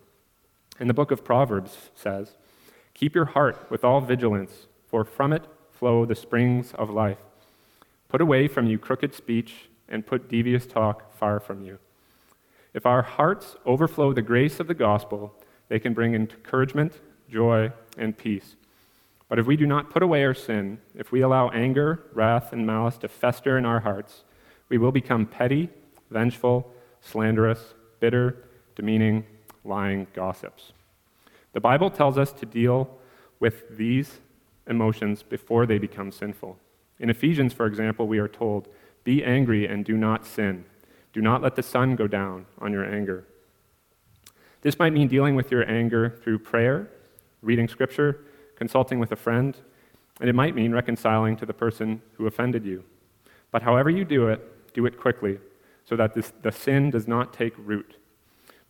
And 0.81 0.89
the 0.89 0.95
book 0.95 1.11
of 1.11 1.23
Proverbs 1.23 1.91
says, 1.93 2.31
Keep 2.95 3.13
your 3.13 3.25
heart 3.25 3.67
with 3.69 3.83
all 3.83 4.01
vigilance, 4.01 4.65
for 4.87 5.05
from 5.05 5.31
it 5.31 5.45
flow 5.69 6.05
the 6.05 6.15
springs 6.15 6.73
of 6.73 6.89
life. 6.89 7.19
Put 8.09 8.19
away 8.19 8.47
from 8.47 8.65
you 8.65 8.79
crooked 8.79 9.13
speech, 9.13 9.69
and 9.87 10.07
put 10.07 10.27
devious 10.27 10.65
talk 10.65 11.15
far 11.15 11.39
from 11.39 11.61
you. 11.61 11.77
If 12.73 12.87
our 12.87 13.03
hearts 13.03 13.55
overflow 13.63 14.11
the 14.11 14.23
grace 14.23 14.59
of 14.59 14.65
the 14.65 14.73
gospel, 14.73 15.35
they 15.67 15.77
can 15.77 15.93
bring 15.93 16.15
encouragement, 16.15 16.99
joy, 17.29 17.71
and 17.95 18.17
peace. 18.17 18.55
But 19.29 19.37
if 19.37 19.45
we 19.45 19.55
do 19.55 19.67
not 19.67 19.91
put 19.91 20.01
away 20.01 20.23
our 20.23 20.33
sin, 20.33 20.79
if 20.95 21.11
we 21.11 21.21
allow 21.21 21.49
anger, 21.49 22.01
wrath, 22.11 22.53
and 22.53 22.65
malice 22.65 22.97
to 22.97 23.07
fester 23.07 23.55
in 23.55 23.65
our 23.67 23.81
hearts, 23.81 24.23
we 24.67 24.79
will 24.79 24.91
become 24.91 25.27
petty, 25.27 25.69
vengeful, 26.09 26.73
slanderous, 27.01 27.75
bitter, 27.99 28.45
demeaning, 28.75 29.27
lying 29.63 30.07
gossips. 30.13 30.73
The 31.53 31.59
Bible 31.59 31.89
tells 31.89 32.17
us 32.17 32.31
to 32.33 32.45
deal 32.45 32.97
with 33.39 33.77
these 33.77 34.19
emotions 34.67 35.23
before 35.23 35.65
they 35.65 35.77
become 35.77 36.11
sinful. 36.11 36.57
In 36.99 37.09
Ephesians, 37.09 37.53
for 37.53 37.65
example, 37.65 38.07
we 38.07 38.19
are 38.19 38.27
told, 38.27 38.67
Be 39.03 39.23
angry 39.23 39.65
and 39.65 39.83
do 39.83 39.97
not 39.97 40.25
sin. 40.25 40.65
Do 41.13 41.21
not 41.21 41.41
let 41.41 41.55
the 41.55 41.63
sun 41.63 41.95
go 41.95 42.07
down 42.07 42.45
on 42.59 42.71
your 42.71 42.85
anger. 42.85 43.25
This 44.61 44.77
might 44.79 44.93
mean 44.93 45.07
dealing 45.07 45.35
with 45.35 45.51
your 45.51 45.69
anger 45.69 46.17
through 46.23 46.39
prayer, 46.39 46.89
reading 47.41 47.67
scripture, 47.67 48.23
consulting 48.55 48.99
with 48.99 49.11
a 49.11 49.15
friend, 49.15 49.57
and 50.19 50.29
it 50.29 50.35
might 50.35 50.55
mean 50.55 50.71
reconciling 50.71 51.35
to 51.37 51.45
the 51.45 51.53
person 51.53 52.01
who 52.13 52.27
offended 52.27 52.63
you. 52.63 52.83
But 53.49 53.63
however 53.63 53.89
you 53.89 54.05
do 54.05 54.27
it, 54.27 54.73
do 54.73 54.85
it 54.85 54.99
quickly, 54.99 55.39
so 55.83 55.95
that 55.95 56.13
this, 56.13 56.31
the 56.43 56.51
sin 56.51 56.91
does 56.91 57.07
not 57.07 57.33
take 57.33 57.53
root. 57.57 57.95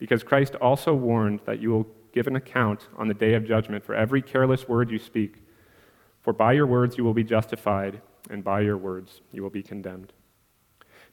Because 0.02 0.24
Christ 0.24 0.56
also 0.56 0.96
warned 0.96 1.42
that 1.46 1.62
you 1.62 1.70
will 1.70 1.86
give 2.12 2.26
an 2.26 2.36
account 2.36 2.88
on 2.98 3.08
the 3.08 3.14
day 3.14 3.36
of 3.36 3.46
judgment 3.46 3.84
for 3.84 3.94
every 3.94 4.20
careless 4.20 4.68
word 4.68 4.90
you 4.90 4.98
speak. 4.98 5.44
For 6.22 6.34
by 6.34 6.54
your 6.54 6.66
words 6.66 6.98
you 6.98 7.04
will 7.04 7.14
be 7.14 7.24
justified, 7.24 8.02
and 8.28 8.44
by 8.44 8.62
your 8.62 8.78
words 8.78 9.22
you 9.32 9.44
will 9.44 9.52
be 9.52 9.62
condemned. 9.62 10.12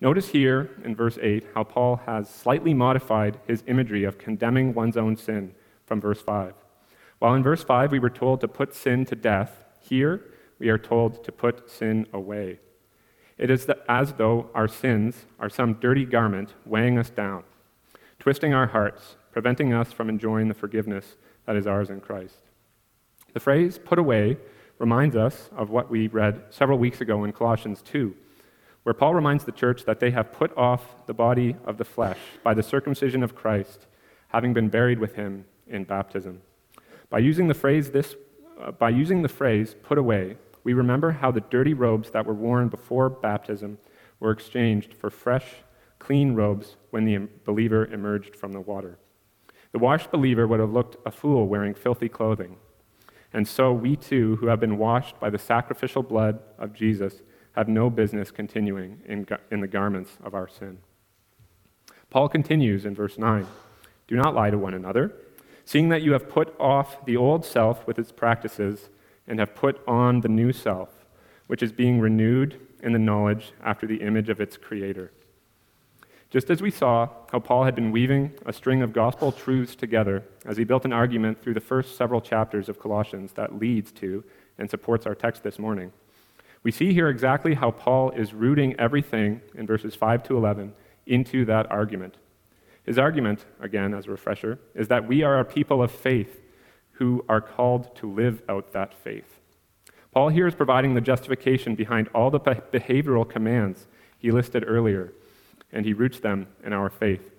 Notice 0.01 0.29
here 0.29 0.71
in 0.83 0.97
verse 0.97 1.19
8 1.21 1.49
how 1.55 1.65
Paul 1.65 1.97
has 2.07 2.31
slightly 2.31 2.73
modified 2.73 3.39
his 3.47 3.63
imagery 3.67 4.05
of 4.05 4.17
condemning 4.17 4.73
one's 4.73 4.97
own 4.97 5.19
sin 5.19 5.55
from 5.85 6.01
verse 6.01 6.23
5. 6.23 6.55
While 7.19 7.35
in 7.35 7.43
verse 7.43 7.63
5 7.63 7.93
we 7.93 7.99
were 7.99 8.09
told 8.09 8.41
to 8.41 8.49
put 8.49 8.75
sin 8.75 9.05
to 9.05 9.15
death, 9.15 9.65
here 9.81 10.25
we 10.59 10.71
are 10.71 10.79
told 10.79 11.23
to 11.25 11.31
put 11.31 11.71
sin 11.71 12.07
away. 12.15 12.59
It 13.37 13.51
is 13.51 13.69
as 13.87 14.15
though 14.15 14.49
our 14.55 14.67
sins 14.67 15.27
are 15.39 15.51
some 15.51 15.75
dirty 15.75 16.07
garment 16.07 16.55
weighing 16.65 16.97
us 16.97 17.11
down, 17.11 17.45
twisting 18.29 18.53
our 18.53 18.67
hearts, 18.67 19.17
preventing 19.33 19.73
us 19.73 19.91
from 19.91 20.11
enjoying 20.11 20.49
the 20.49 20.53
forgiveness 20.55 21.17
that 21.47 21.57
is 21.57 21.67
ours 21.67 21.89
in 21.89 21.99
Christ. 21.99 22.43
The 23.33 23.41
phrase 23.41 23.79
put 23.83 23.99
away 23.99 24.37
reminds 24.79 25.17
us 25.17 25.49
of 25.57 25.71
what 25.71 25.91
we 25.91 26.09
read 26.09 26.43
several 26.51 26.79
weeks 26.79 27.01
ago 27.01 27.25
in 27.25 27.33
Colossians 27.33 27.81
2 27.81 28.15
where 28.83 28.93
Paul 28.93 29.15
reminds 29.15 29.45
the 29.45 29.53
church 29.53 29.87
that 29.87 29.99
they 29.99 30.11
have 30.11 30.31
put 30.31 30.55
off 30.59 30.95
the 31.07 31.15
body 31.15 31.57
of 31.65 31.79
the 31.79 31.87
flesh 31.87 32.19
by 32.43 32.53
the 32.53 32.63
circumcision 32.63 33.23
of 33.23 33.35
Christ, 33.35 33.87
having 34.29 34.53
been 34.53 34.69
buried 34.69 34.99
with 34.99 35.15
him 35.15 35.47
in 35.67 35.85
baptism. 35.85 36.43
By 37.09 37.21
using 37.21 37.49
the 37.49 37.55
phrase 37.55 37.93
this 37.93 38.15
uh, 38.61 38.73
by 38.73 38.91
using 38.91 39.23
the 39.23 39.31
phrase 39.31 39.75
put 39.83 39.97
away, 39.97 40.37
we 40.65 40.75
remember 40.75 41.13
how 41.13 41.31
the 41.31 41.41
dirty 41.41 41.73
robes 41.73 42.11
that 42.11 42.27
were 42.27 42.35
worn 42.35 42.69
before 42.69 43.09
baptism 43.09 43.79
were 44.21 44.33
exchanged 44.33 44.93
for 44.93 45.09
fresh, 45.09 45.47
clean 45.99 46.35
robes 46.35 46.77
when 46.91 47.05
the 47.05 47.29
believer 47.45 47.87
emerged 47.87 48.37
from 48.37 48.53
the 48.53 48.61
water. 48.61 48.99
The 49.73 49.79
washed 49.79 50.11
believer 50.11 50.47
would 50.47 50.61
have 50.61 50.73
looked 50.73 50.97
a 51.07 51.11
fool 51.11 51.47
wearing 51.47 51.75
filthy 51.75 52.09
clothing. 52.09 52.57
And 53.33 53.47
so 53.47 53.73
we 53.73 53.97
too, 53.97 54.37
who 54.37 54.47
have 54.47 54.61
been 54.61 54.79
washed 54.79 55.21
by 55.21 55.31
the 55.31 55.39
sacrificial 55.39 56.03
blood 56.03 56.41
of 56.59 56.73
Jesus, 56.73 57.23
have 57.53 57.69
no 57.69 57.91
business 57.91 58.31
continuing 58.31 59.01
in, 59.07 59.27
in 59.51 59.61
the 59.61 59.67
garments 59.67 60.17
of 60.25 60.35
our 60.35 60.49
sin. 60.49 60.79
Paul 62.11 62.29
continues 62.29 62.87
in 62.87 62.95
verse 62.95 63.19
9 63.19 63.47
Do 64.07 64.17
not 64.17 64.35
lie 64.35 64.51
to 64.51 64.59
one 64.59 64.75
another, 64.75 65.13
seeing 65.65 65.91
that 65.91 66.03
you 66.03 66.13
have 66.13 66.29
put 66.29 66.59
off 66.59 67.05
the 67.05 67.17
old 67.17 67.45
self 67.45 67.87
with 67.87 67.99
its 67.99 68.13
practices 68.13 68.89
and 69.27 69.39
have 69.39 69.55
put 69.55 69.87
on 69.87 70.21
the 70.21 70.29
new 70.29 70.53
self, 70.53 71.05
which 71.49 71.63
is 71.63 71.73
being 71.73 72.01
renewed 72.01 72.59
in 72.83 72.93
the 72.93 72.99
knowledge 72.99 73.53
after 73.63 73.87
the 73.87 73.97
image 73.97 74.31
of 74.31 74.41
its 74.41 74.57
creator. 74.57 75.13
Just 76.31 76.51
as 76.51 76.61
we 76.61 76.71
saw 76.71 77.09
how 77.33 77.39
Paul 77.39 77.65
had 77.65 77.75
been 77.75 77.91
weaving 77.91 78.33
a 78.45 78.53
string 78.53 78.83
of 78.83 78.93
gospel 78.93 79.33
truths 79.33 79.75
together 79.75 80.25
as 80.45 80.59
he 80.59 80.65
built 80.65 80.85
an 80.85 80.93
argument 80.93 81.43
through 81.43 81.55
the 81.55 81.61
first 81.61 81.97
several 81.97 82.21
chapters 82.21 82.69
of 82.69 82.79
Colossians 82.79 83.33
that 83.33 83.59
leads 83.59 83.91
to 83.93 84.23
and 84.59 84.69
supports 84.69 85.07
our 85.07 85.15
text 85.15 85.43
this 85.43 85.59
morning. 85.59 85.91
We 86.63 86.71
see 86.71 86.93
here 86.93 87.09
exactly 87.09 87.55
how 87.55 87.71
Paul 87.71 88.11
is 88.11 88.35
rooting 88.35 88.79
everything 88.79 89.41
in 89.55 89.67
verses 89.67 89.95
5 89.95 90.23
to 90.25 90.37
11 90.37 90.75
into 91.07 91.47
that 91.47 91.71
argument. 91.71 92.19
His 92.85 92.99
argument, 92.99 93.47
again, 93.59 93.95
as 93.95 94.07
a 94.07 94.11
refresher, 94.11 94.59
is 94.75 94.89
that 94.89 95.09
we 95.09 95.23
are 95.23 95.39
a 95.39 95.45
people 95.47 95.83
of 95.83 95.91
faith 95.91 96.43
who 96.93 97.25
are 97.29 97.41
called 97.41 97.97
to 97.97 98.13
live 98.13 98.43
out 98.51 98.73
that 98.75 98.93
faith. 98.93 99.41
Paul 100.13 100.29
here 100.29 100.47
is 100.47 100.55
providing 100.55 100.93
the 100.93 101.01
justification 101.01 101.75
behind 101.75 102.09
all 102.15 102.31
the 102.31 102.41
behavioral 102.41 103.29
commands 103.29 103.87
he 104.19 104.31
listed 104.31 104.65
earlier, 104.67 105.13
and 105.73 105.85
he 105.85 105.93
roots 105.93 106.21
them 106.21 106.47
in 106.65 106.73
our 106.73 106.91
faith. 106.91 107.31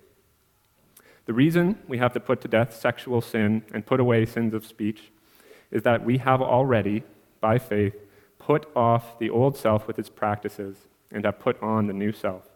The 1.26 1.32
reason 1.32 1.78
we 1.86 1.98
have 1.98 2.12
to 2.14 2.20
put 2.20 2.40
to 2.40 2.48
death 2.48 2.74
sexual 2.74 3.20
sin 3.20 3.62
and 3.72 3.86
put 3.86 4.00
away 4.00 4.26
sins 4.26 4.54
of 4.54 4.66
speech 4.66 5.12
is 5.70 5.82
that 5.82 6.04
we 6.04 6.18
have 6.18 6.42
already, 6.42 7.04
by 7.40 7.58
faith, 7.58 7.94
put 8.38 8.66
off 8.74 9.18
the 9.18 9.30
old 9.30 9.56
self 9.56 9.86
with 9.86 9.98
its 9.98 10.08
practices 10.08 10.76
and 11.12 11.24
have 11.24 11.38
put 11.38 11.62
on 11.62 11.86
the 11.86 11.92
new 11.92 12.12
self. 12.12 12.48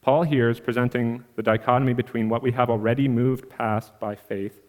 Paul 0.00 0.24
here 0.24 0.50
is 0.50 0.58
presenting 0.58 1.24
the 1.36 1.42
dichotomy 1.42 1.92
between 1.92 2.28
what 2.28 2.42
we 2.42 2.52
have 2.52 2.70
already 2.70 3.06
moved 3.06 3.48
past 3.48 3.98
by 4.00 4.16
faith 4.16 4.60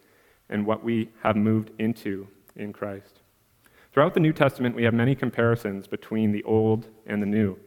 and 0.50 0.65
what 0.65 0.84
we 0.84 1.10
have 1.24 1.36
moved 1.36 1.72
into 1.80 2.28
in 2.56 2.72
Christ. 2.72 3.19
Throughout 3.91 4.13
the 4.13 4.19
New 4.19 4.34
Testament, 4.34 4.76
we 4.76 4.84
have 4.84 4.93
many 4.93 5.15
comparisons 5.15 5.88
between 5.88 6.32
the 6.32 6.43
old 6.43 6.88
and 7.08 7.22
the 7.22 7.28
new. 7.28 7.58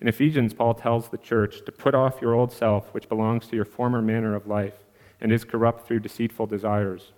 In 0.00 0.08
Ephesians, 0.08 0.54
Paul 0.54 0.74
tells 0.74 1.08
the 1.08 1.18
church 1.18 1.64
to 1.66 1.72
put 1.72 1.94
off 1.94 2.22
your 2.22 2.34
old 2.34 2.52
self, 2.52 2.94
which 2.94 3.08
belongs 3.08 3.46
to 3.48 3.56
your 3.56 3.64
former 3.64 4.00
manner 4.00 4.34
of 4.34 4.46
life 4.46 4.84
and 5.20 5.30
is 5.30 5.44
corrupt 5.44 5.86
through 5.86 6.00
deceitful 6.00 6.46
desires, 6.46 7.12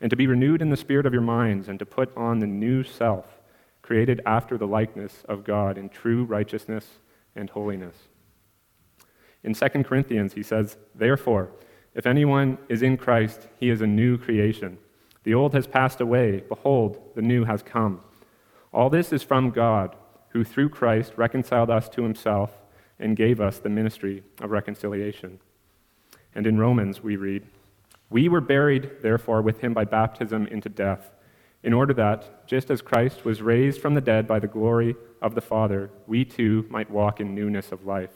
and 0.00 0.10
to 0.10 0.16
be 0.16 0.28
renewed 0.28 0.62
in 0.62 0.70
the 0.70 0.76
spirit 0.76 1.06
of 1.06 1.12
your 1.12 1.22
minds, 1.22 1.68
and 1.68 1.78
to 1.80 1.86
put 1.86 2.16
on 2.16 2.38
the 2.38 2.46
new 2.46 2.84
self 2.84 3.38
created 3.82 4.20
after 4.26 4.56
the 4.56 4.66
likeness 4.66 5.24
of 5.28 5.44
God 5.44 5.78
in 5.78 5.88
true 5.88 6.24
righteousness 6.24 6.86
and 7.34 7.50
holiness. 7.50 7.96
In 9.42 9.54
2 9.54 9.68
Corinthians, 9.82 10.34
he 10.34 10.42
says, 10.42 10.76
Therefore, 10.94 11.50
if 11.94 12.06
anyone 12.06 12.58
is 12.68 12.82
in 12.82 12.96
Christ, 12.96 13.48
he 13.58 13.70
is 13.70 13.80
a 13.80 13.86
new 13.86 14.18
creation. 14.18 14.78
The 15.24 15.34
old 15.34 15.54
has 15.54 15.66
passed 15.66 16.00
away. 16.00 16.44
Behold, 16.48 17.12
the 17.16 17.22
new 17.22 17.44
has 17.44 17.62
come. 17.62 18.00
All 18.72 18.90
this 18.90 19.12
is 19.12 19.22
from 19.22 19.50
God, 19.50 19.96
who 20.30 20.44
through 20.44 20.68
Christ 20.68 21.12
reconciled 21.16 21.70
us 21.70 21.88
to 21.90 22.02
himself 22.02 22.52
and 22.98 23.16
gave 23.16 23.40
us 23.40 23.58
the 23.58 23.68
ministry 23.68 24.22
of 24.40 24.50
reconciliation. 24.50 25.40
And 26.34 26.46
in 26.46 26.58
Romans, 26.58 27.02
we 27.02 27.16
read, 27.16 27.46
We 28.10 28.28
were 28.28 28.40
buried, 28.40 28.90
therefore, 29.02 29.42
with 29.42 29.60
him 29.60 29.72
by 29.72 29.84
baptism 29.84 30.46
into 30.46 30.68
death 30.68 31.10
in 31.62 31.72
order 31.72 31.92
that, 31.94 32.46
just 32.46 32.70
as 32.70 32.82
Christ 32.82 33.24
was 33.24 33.42
raised 33.42 33.80
from 33.80 33.94
the 33.94 34.00
dead 34.00 34.28
by 34.28 34.38
the 34.38 34.46
glory 34.46 34.94
of 35.20 35.34
the 35.34 35.40
Father, 35.40 35.90
we 36.06 36.24
too 36.24 36.66
might 36.70 36.90
walk 36.90 37.20
in 37.20 37.34
newness 37.34 37.72
of 37.72 37.84
life. 37.84 38.12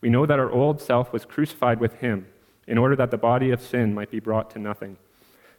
We 0.00 0.10
know 0.10 0.26
that 0.26 0.38
our 0.38 0.50
old 0.50 0.80
self 0.80 1.12
was 1.12 1.24
crucified 1.24 1.80
with 1.80 1.94
him, 1.94 2.26
in 2.66 2.76
order 2.76 2.94
that 2.96 3.10
the 3.10 3.16
body 3.16 3.50
of 3.50 3.62
sin 3.62 3.94
might 3.94 4.10
be 4.10 4.20
brought 4.20 4.50
to 4.50 4.58
nothing, 4.58 4.98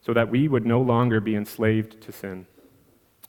so 0.02 0.14
that 0.14 0.30
we 0.30 0.48
would 0.48 0.66
no 0.66 0.80
longer 0.80 1.20
be 1.20 1.36
enslaved 1.36 2.00
to 2.02 2.12
sin. 2.12 2.46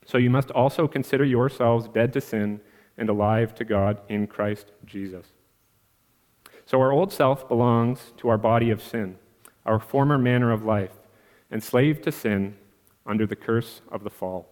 So 0.06 0.18
you 0.18 0.30
must 0.30 0.50
also 0.50 0.88
consider 0.88 1.24
yourselves 1.24 1.88
dead 1.88 2.12
to 2.14 2.20
sin 2.20 2.60
and 2.96 3.08
alive 3.08 3.54
to 3.56 3.64
God 3.64 4.00
in 4.08 4.26
Christ 4.26 4.72
Jesus. 4.84 5.26
So 6.66 6.80
our 6.80 6.92
old 6.92 7.12
self 7.12 7.48
belongs 7.48 8.12
to 8.18 8.28
our 8.28 8.38
body 8.38 8.70
of 8.70 8.82
sin, 8.82 9.16
our 9.66 9.80
former 9.80 10.18
manner 10.18 10.52
of 10.52 10.64
life, 10.64 11.00
enslaved 11.50 12.04
to 12.04 12.12
sin 12.12 12.56
under 13.06 13.26
the 13.26 13.36
curse 13.36 13.80
of 13.90 14.04
the 14.04 14.10
fall. 14.10 14.48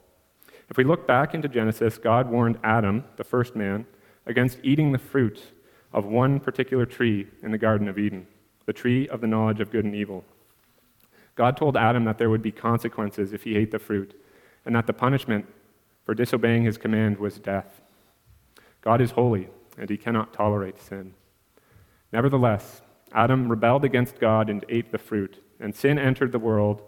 If 0.68 0.76
we 0.76 0.84
look 0.84 1.06
back 1.06 1.34
into 1.34 1.48
Genesis, 1.48 1.96
God 1.96 2.28
warned 2.28 2.58
Adam, 2.62 3.04
the 3.16 3.24
first 3.24 3.56
man, 3.56 3.86
against 4.26 4.58
eating 4.62 4.92
the 4.92 4.98
fruit 4.98 5.42
of 5.92 6.04
one 6.04 6.40
particular 6.40 6.84
tree 6.84 7.26
in 7.42 7.50
the 7.50 7.58
Garden 7.58 7.88
of 7.88 7.98
Eden, 7.98 8.26
the 8.66 8.72
tree 8.72 9.08
of 9.08 9.20
the 9.20 9.26
knowledge 9.26 9.60
of 9.60 9.70
good 9.70 9.84
and 9.84 9.94
evil. 9.94 10.24
God 11.34 11.56
told 11.56 11.76
Adam 11.76 12.04
that 12.04 12.18
there 12.18 12.30
would 12.30 12.42
be 12.42 12.52
consequences 12.52 13.32
if 13.32 13.44
he 13.44 13.56
ate 13.56 13.70
the 13.70 13.78
fruit, 13.78 14.20
and 14.68 14.76
that 14.76 14.86
the 14.86 14.92
punishment 14.92 15.46
for 16.04 16.14
disobeying 16.14 16.62
his 16.62 16.78
command 16.78 17.18
was 17.18 17.40
death. 17.40 17.80
God 18.82 19.00
is 19.00 19.10
holy, 19.10 19.48
and 19.76 19.90
he 19.90 19.96
cannot 19.96 20.32
tolerate 20.32 20.80
sin. 20.80 21.14
Nevertheless, 22.12 22.82
Adam 23.12 23.48
rebelled 23.48 23.84
against 23.84 24.20
God 24.20 24.48
and 24.48 24.64
ate 24.68 24.92
the 24.92 24.98
fruit, 24.98 25.42
and 25.58 25.74
sin 25.74 25.98
entered 25.98 26.30
the 26.30 26.38
world 26.38 26.82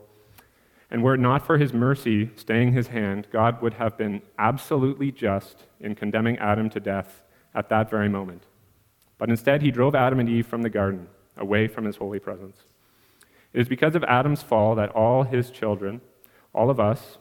and 0.90 1.02
were 1.02 1.14
it 1.14 1.20
not 1.20 1.46
for 1.46 1.56
his 1.56 1.72
mercy 1.72 2.30
staying 2.34 2.72
his 2.72 2.88
hand, 2.88 3.28
God 3.30 3.62
would 3.62 3.74
have 3.74 3.96
been 3.96 4.22
absolutely 4.38 5.12
just 5.12 5.64
in 5.78 5.94
condemning 5.94 6.36
Adam 6.38 6.68
to 6.70 6.80
death 6.80 7.22
at 7.54 7.68
that 7.68 7.88
very 7.88 8.08
moment. 8.08 8.42
But 9.16 9.30
instead, 9.30 9.62
he 9.62 9.70
drove 9.70 9.94
Adam 9.94 10.18
and 10.18 10.28
Eve 10.28 10.46
from 10.46 10.62
the 10.62 10.70
garden, 10.70 11.06
away 11.36 11.68
from 11.68 11.84
his 11.84 11.96
holy 11.96 12.18
presence. 12.18 12.56
It 13.52 13.60
is 13.60 13.68
because 13.68 13.94
of 13.94 14.04
Adam's 14.04 14.42
fall 14.42 14.74
that 14.76 14.90
all 14.90 15.22
his 15.22 15.50
children, 15.50 16.00
all 16.52 16.70
of 16.70 16.80
us, 16.80 17.18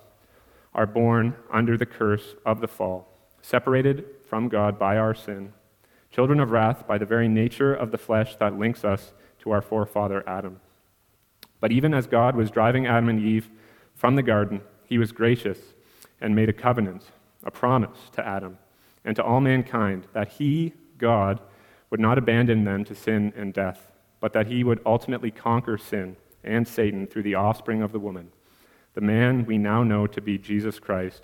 are 0.73 0.86
born 0.86 1.36
under 1.51 1.77
the 1.77 1.86
curse 1.86 2.36
of 2.45 2.62
the 2.62 2.67
fall, 2.67 3.08
separated 3.41 4.05
from 4.27 4.49
God 4.49 4.77
by 4.77 4.97
our 4.97 5.13
sin, 5.13 5.53
children 6.12 6.39
of 6.39 6.51
wrath 6.51 6.88
by 6.88 6.97
the 6.97 7.05
very 7.05 7.27
nature 7.27 7.73
of 7.73 7.91
the 7.91 7.97
flesh 7.97 8.36
that 8.38 8.58
links 8.58 8.84
us 8.84 9.13
to 9.39 9.51
our 9.51 9.62
forefather 9.62 10.27
Adam. 10.27 10.60
But 11.60 11.71
even 11.71 11.93
as 11.93 12.08
God 12.08 12.36
was 12.36 12.51
driving 12.51 12.88
Adam 12.88 13.10
and 13.10 13.19
Eve 13.19 13.49
from 13.95 14.15
the 14.15 14.23
garden, 14.23 14.62
he 14.86 14.97
was 14.97 15.12
gracious 15.12 15.60
and 16.21 16.36
made 16.36 16.49
a 16.49 16.53
covenant, 16.53 17.03
a 17.43 17.51
promise 17.51 18.10
to 18.13 18.25
Adam 18.25 18.58
and 19.03 19.15
to 19.15 19.23
all 19.23 19.41
mankind 19.41 20.08
that 20.13 20.34
he, 20.34 20.73
God, 20.97 21.39
would 21.89 21.99
not 21.99 22.17
abandon 22.17 22.63
them 22.63 22.84
to 22.86 22.95
sin 22.95 23.34
and 23.36 23.53
death, 23.53 23.91
but 24.19 24.34
that 24.34 24.47
he 24.47 24.63
would 24.63 24.82
ultimately 24.86 25.32
conquer 25.32 25.77
sin 25.77 26.15
and 26.43 26.67
Satan 26.67 27.08
through 27.08 27.23
the 27.23 27.36
offspring 27.36 27.82
of 27.82 27.91
the 27.91 27.99
woman, 27.99 28.32
the 28.93 29.02
man 29.02 29.45
we 29.45 29.58
now 29.58 29.84
know 29.84 30.08
to 30.08 30.21
be 30.21 30.38
Jesus 30.38 30.80
Christ, 30.80 31.23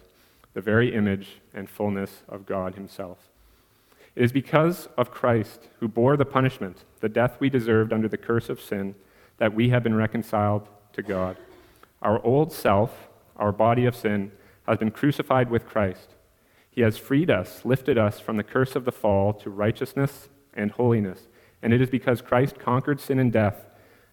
the 0.53 0.61
very 0.61 0.93
image 0.93 1.41
and 1.53 1.69
fullness 1.69 2.23
of 2.29 2.45
God 2.45 2.75
himself. 2.75 3.29
It 4.15 4.23
is 4.23 4.31
because 4.31 4.87
of 4.97 5.11
Christ, 5.11 5.67
who 5.79 5.87
bore 5.87 6.15
the 6.15 6.25
punishment, 6.25 6.85
the 7.01 7.09
death 7.09 7.37
we 7.39 7.49
deserved 7.49 7.91
under 7.91 8.07
the 8.07 8.17
curse 8.17 8.49
of 8.49 8.61
sin, 8.61 8.95
that 9.37 9.53
we 9.53 9.69
have 9.69 9.83
been 9.83 9.95
reconciled 9.95 10.69
to 10.93 11.01
God. 11.01 11.35
Our 12.01 12.23
old 12.23 12.53
self, 12.53 13.09
our 13.35 13.51
body 13.51 13.85
of 13.85 13.95
sin, 13.95 14.31
has 14.67 14.77
been 14.77 14.91
crucified 14.91 15.49
with 15.49 15.67
Christ. 15.67 16.15
He 16.71 16.81
has 16.81 16.97
freed 16.97 17.29
us, 17.29 17.65
lifted 17.65 17.97
us 17.97 18.19
from 18.19 18.37
the 18.37 18.43
curse 18.43 18.75
of 18.75 18.85
the 18.85 18.91
fall 18.91 19.33
to 19.33 19.49
righteousness 19.49 20.29
and 20.53 20.71
holiness. 20.71 21.27
And 21.61 21.73
it 21.73 21.81
is 21.81 21.89
because 21.89 22.21
Christ 22.21 22.59
conquered 22.59 22.99
sin 23.01 23.19
and 23.19 23.31
death, 23.31 23.64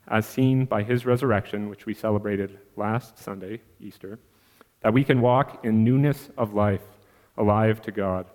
as 0.09 0.27
seen 0.27 0.65
by 0.65 0.83
his 0.83 1.07
resurrection, 1.07 1.69
which 1.69 1.87
we 1.87 1.95
celebrated 1.95 2.59
last 2.77 3.19
Sunday, 3.19 3.61
Easter, 3.81 4.19
that 4.81 4.93
we 4.93 5.05
can 5.05 5.21
walk 5.21 5.65
in 5.65 5.85
newness 5.85 6.31
of 6.37 6.55
life, 6.55 6.83
alive 7.37 7.81
to 7.83 7.93
God. 7.93 8.27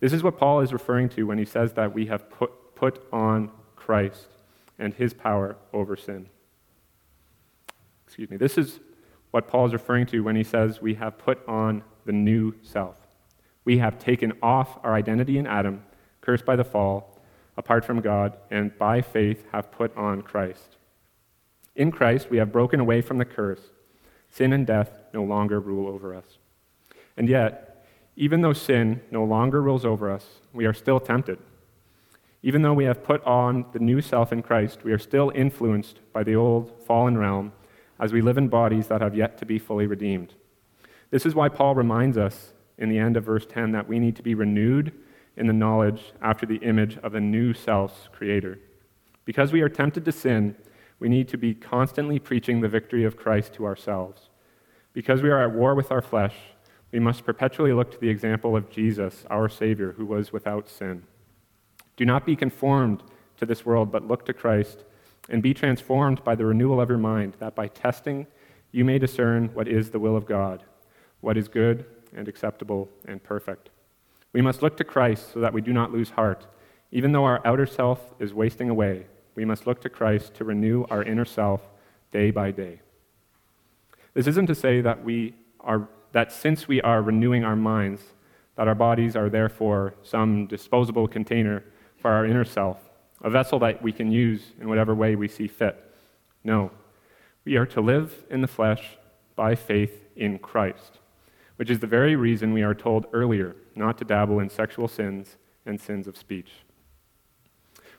This 0.00 0.12
is 0.12 0.22
what 0.22 0.36
Paul 0.36 0.60
is 0.60 0.72
referring 0.72 1.08
to 1.10 1.24
when 1.24 1.38
he 1.38 1.44
says 1.44 1.72
that 1.72 1.94
we 1.94 2.06
have 2.06 2.28
put, 2.28 2.74
put 2.74 3.06
on 3.12 3.50
Christ 3.76 4.28
and 4.78 4.92
his 4.92 5.14
power 5.14 5.56
over 5.72 5.96
sin. 5.96 6.28
Excuse 8.06 8.30
me. 8.30 8.36
This 8.36 8.58
is 8.58 8.80
what 9.30 9.48
Paul 9.48 9.66
is 9.66 9.72
referring 9.72 10.06
to 10.06 10.20
when 10.20 10.36
he 10.36 10.44
says 10.44 10.80
we 10.80 10.94
have 10.94 11.18
put 11.18 11.46
on 11.48 11.82
the 12.04 12.12
new 12.12 12.54
self. 12.62 12.96
We 13.64 13.78
have 13.78 13.98
taken 13.98 14.34
off 14.42 14.78
our 14.84 14.94
identity 14.94 15.38
in 15.38 15.46
Adam, 15.46 15.82
cursed 16.20 16.44
by 16.44 16.56
the 16.56 16.64
fall, 16.64 17.18
apart 17.56 17.84
from 17.84 18.00
God, 18.00 18.36
and 18.50 18.76
by 18.78 19.00
faith 19.00 19.46
have 19.52 19.72
put 19.72 19.96
on 19.96 20.22
Christ. 20.22 20.73
In 21.76 21.90
Christ, 21.90 22.30
we 22.30 22.38
have 22.38 22.52
broken 22.52 22.80
away 22.80 23.00
from 23.00 23.18
the 23.18 23.24
curse. 23.24 23.70
Sin 24.30 24.52
and 24.52 24.66
death 24.66 24.90
no 25.12 25.22
longer 25.24 25.60
rule 25.60 25.88
over 25.88 26.14
us. 26.14 26.38
And 27.16 27.28
yet, 27.28 27.86
even 28.16 28.42
though 28.42 28.52
sin 28.52 29.00
no 29.10 29.24
longer 29.24 29.60
rules 29.62 29.84
over 29.84 30.10
us, 30.10 30.26
we 30.52 30.66
are 30.66 30.72
still 30.72 31.00
tempted. 31.00 31.38
Even 32.42 32.62
though 32.62 32.74
we 32.74 32.84
have 32.84 33.02
put 33.02 33.24
on 33.24 33.64
the 33.72 33.78
new 33.78 34.00
self 34.00 34.32
in 34.32 34.42
Christ, 34.42 34.84
we 34.84 34.92
are 34.92 34.98
still 34.98 35.32
influenced 35.34 36.00
by 36.12 36.22
the 36.22 36.36
old 36.36 36.72
fallen 36.86 37.16
realm 37.16 37.52
as 37.98 38.12
we 38.12 38.20
live 38.20 38.38
in 38.38 38.48
bodies 38.48 38.88
that 38.88 39.00
have 39.00 39.16
yet 39.16 39.38
to 39.38 39.46
be 39.46 39.58
fully 39.58 39.86
redeemed. 39.86 40.34
This 41.10 41.24
is 41.24 41.34
why 41.34 41.48
Paul 41.48 41.74
reminds 41.74 42.18
us 42.18 42.52
in 42.76 42.88
the 42.88 42.98
end 42.98 43.16
of 43.16 43.24
verse 43.24 43.46
10 43.46 43.72
that 43.72 43.88
we 43.88 43.98
need 43.98 44.16
to 44.16 44.22
be 44.22 44.34
renewed 44.34 44.92
in 45.36 45.46
the 45.46 45.52
knowledge 45.52 46.12
after 46.20 46.44
the 46.44 46.56
image 46.56 46.98
of 46.98 47.14
a 47.14 47.20
new 47.20 47.54
self's 47.54 48.08
creator. 48.12 48.58
Because 49.24 49.52
we 49.52 49.62
are 49.62 49.68
tempted 49.68 50.04
to 50.04 50.12
sin, 50.12 50.56
we 51.04 51.10
need 51.10 51.28
to 51.28 51.36
be 51.36 51.52
constantly 51.52 52.18
preaching 52.18 52.62
the 52.62 52.68
victory 52.68 53.04
of 53.04 53.14
Christ 53.14 53.52
to 53.52 53.66
ourselves. 53.66 54.30
Because 54.94 55.20
we 55.20 55.28
are 55.28 55.44
at 55.44 55.54
war 55.54 55.74
with 55.74 55.92
our 55.92 56.00
flesh, 56.00 56.34
we 56.92 56.98
must 56.98 57.26
perpetually 57.26 57.74
look 57.74 57.90
to 57.90 58.00
the 58.00 58.08
example 58.08 58.56
of 58.56 58.70
Jesus, 58.70 59.26
our 59.28 59.50
Savior, 59.50 59.92
who 59.98 60.06
was 60.06 60.32
without 60.32 60.66
sin. 60.66 61.02
Do 61.98 62.06
not 62.06 62.24
be 62.24 62.34
conformed 62.34 63.02
to 63.36 63.44
this 63.44 63.66
world, 63.66 63.92
but 63.92 64.08
look 64.08 64.24
to 64.24 64.32
Christ 64.32 64.84
and 65.28 65.42
be 65.42 65.52
transformed 65.52 66.24
by 66.24 66.36
the 66.36 66.46
renewal 66.46 66.80
of 66.80 66.88
your 66.88 66.96
mind, 66.96 67.34
that 67.38 67.54
by 67.54 67.68
testing 67.68 68.26
you 68.72 68.82
may 68.82 68.98
discern 68.98 69.50
what 69.52 69.68
is 69.68 69.90
the 69.90 70.00
will 70.00 70.16
of 70.16 70.24
God, 70.24 70.64
what 71.20 71.36
is 71.36 71.48
good 71.48 71.84
and 72.16 72.28
acceptable 72.28 72.88
and 73.04 73.22
perfect. 73.22 73.68
We 74.32 74.40
must 74.40 74.62
look 74.62 74.78
to 74.78 74.84
Christ 74.84 75.34
so 75.34 75.40
that 75.40 75.52
we 75.52 75.60
do 75.60 75.74
not 75.74 75.92
lose 75.92 76.08
heart. 76.08 76.46
Even 76.90 77.12
though 77.12 77.24
our 77.24 77.46
outer 77.46 77.66
self 77.66 78.00
is 78.18 78.32
wasting 78.32 78.70
away, 78.70 79.04
we 79.34 79.44
must 79.44 79.66
look 79.66 79.80
to 79.82 79.88
Christ 79.88 80.34
to 80.34 80.44
renew 80.44 80.84
our 80.90 81.02
inner 81.02 81.24
self 81.24 81.70
day 82.12 82.30
by 82.30 82.50
day. 82.50 82.80
This 84.14 84.26
isn't 84.26 84.46
to 84.46 84.54
say 84.54 84.80
that 84.80 85.04
we 85.04 85.34
are 85.60 85.88
that 86.12 86.30
since 86.30 86.68
we 86.68 86.80
are 86.82 87.02
renewing 87.02 87.44
our 87.44 87.56
minds, 87.56 88.02
that 88.56 88.68
our 88.68 88.74
bodies 88.74 89.16
are 89.16 89.28
therefore 89.28 89.94
some 90.02 90.46
disposable 90.46 91.08
container 91.08 91.64
for 91.96 92.10
our 92.10 92.24
inner 92.24 92.44
self 92.44 92.78
a 93.24 93.30
vessel 93.30 93.58
that 93.58 93.82
we 93.82 93.90
can 93.90 94.12
use 94.12 94.52
in 94.60 94.68
whatever 94.68 94.94
way 94.94 95.16
we 95.16 95.26
see 95.26 95.48
fit. 95.48 95.82
No, 96.44 96.70
we 97.44 97.56
are 97.56 97.66
to 97.66 97.80
live 97.80 98.24
in 98.30 98.42
the 98.42 98.46
flesh 98.46 98.98
by 99.34 99.54
faith 99.54 100.04
in 100.14 100.38
Christ, 100.38 100.98
which 101.56 101.70
is 101.70 101.78
the 101.78 101.86
very 101.86 102.16
reason 102.16 102.52
we 102.52 102.62
are 102.62 102.74
told 102.74 103.06
earlier 103.12 103.56
not 103.74 103.98
to 103.98 104.04
dabble 104.04 104.40
in 104.40 104.50
sexual 104.50 104.86
sins 104.86 105.36
and 105.64 105.80
sins 105.80 106.06
of 106.06 106.18
speech. 106.18 106.50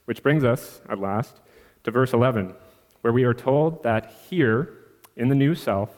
Which 0.05 0.23
brings 0.23 0.43
us, 0.43 0.81
at 0.87 0.99
last, 0.99 1.39
to 1.83 1.91
verse 1.91 2.13
11, 2.13 2.53
where 3.01 3.13
we 3.13 3.23
are 3.23 3.33
told 3.33 3.83
that 3.83 4.13
here, 4.29 4.73
in 5.15 5.29
the 5.29 5.35
new 5.35 5.55
self, 5.55 5.89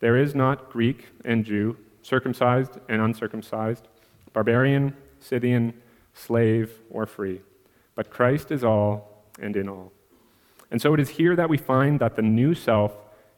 there 0.00 0.16
is 0.16 0.34
not 0.34 0.70
Greek 0.70 1.08
and 1.24 1.44
Jew, 1.44 1.76
circumcised 2.02 2.78
and 2.88 3.00
uncircumcised, 3.00 3.88
barbarian, 4.32 4.94
Scythian, 5.20 5.74
slave, 6.12 6.70
or 6.90 7.06
free 7.06 7.40
but 7.94 8.10
Christ 8.10 8.50
is 8.50 8.64
all 8.64 9.24
and 9.40 9.56
in 9.56 9.68
all. 9.68 9.92
And 10.70 10.80
so 10.80 10.94
it 10.94 11.00
is 11.00 11.10
here 11.10 11.36
that 11.36 11.48
we 11.48 11.56
find 11.56 12.00
that 12.00 12.16
the 12.16 12.22
new 12.22 12.54
self 12.54 12.92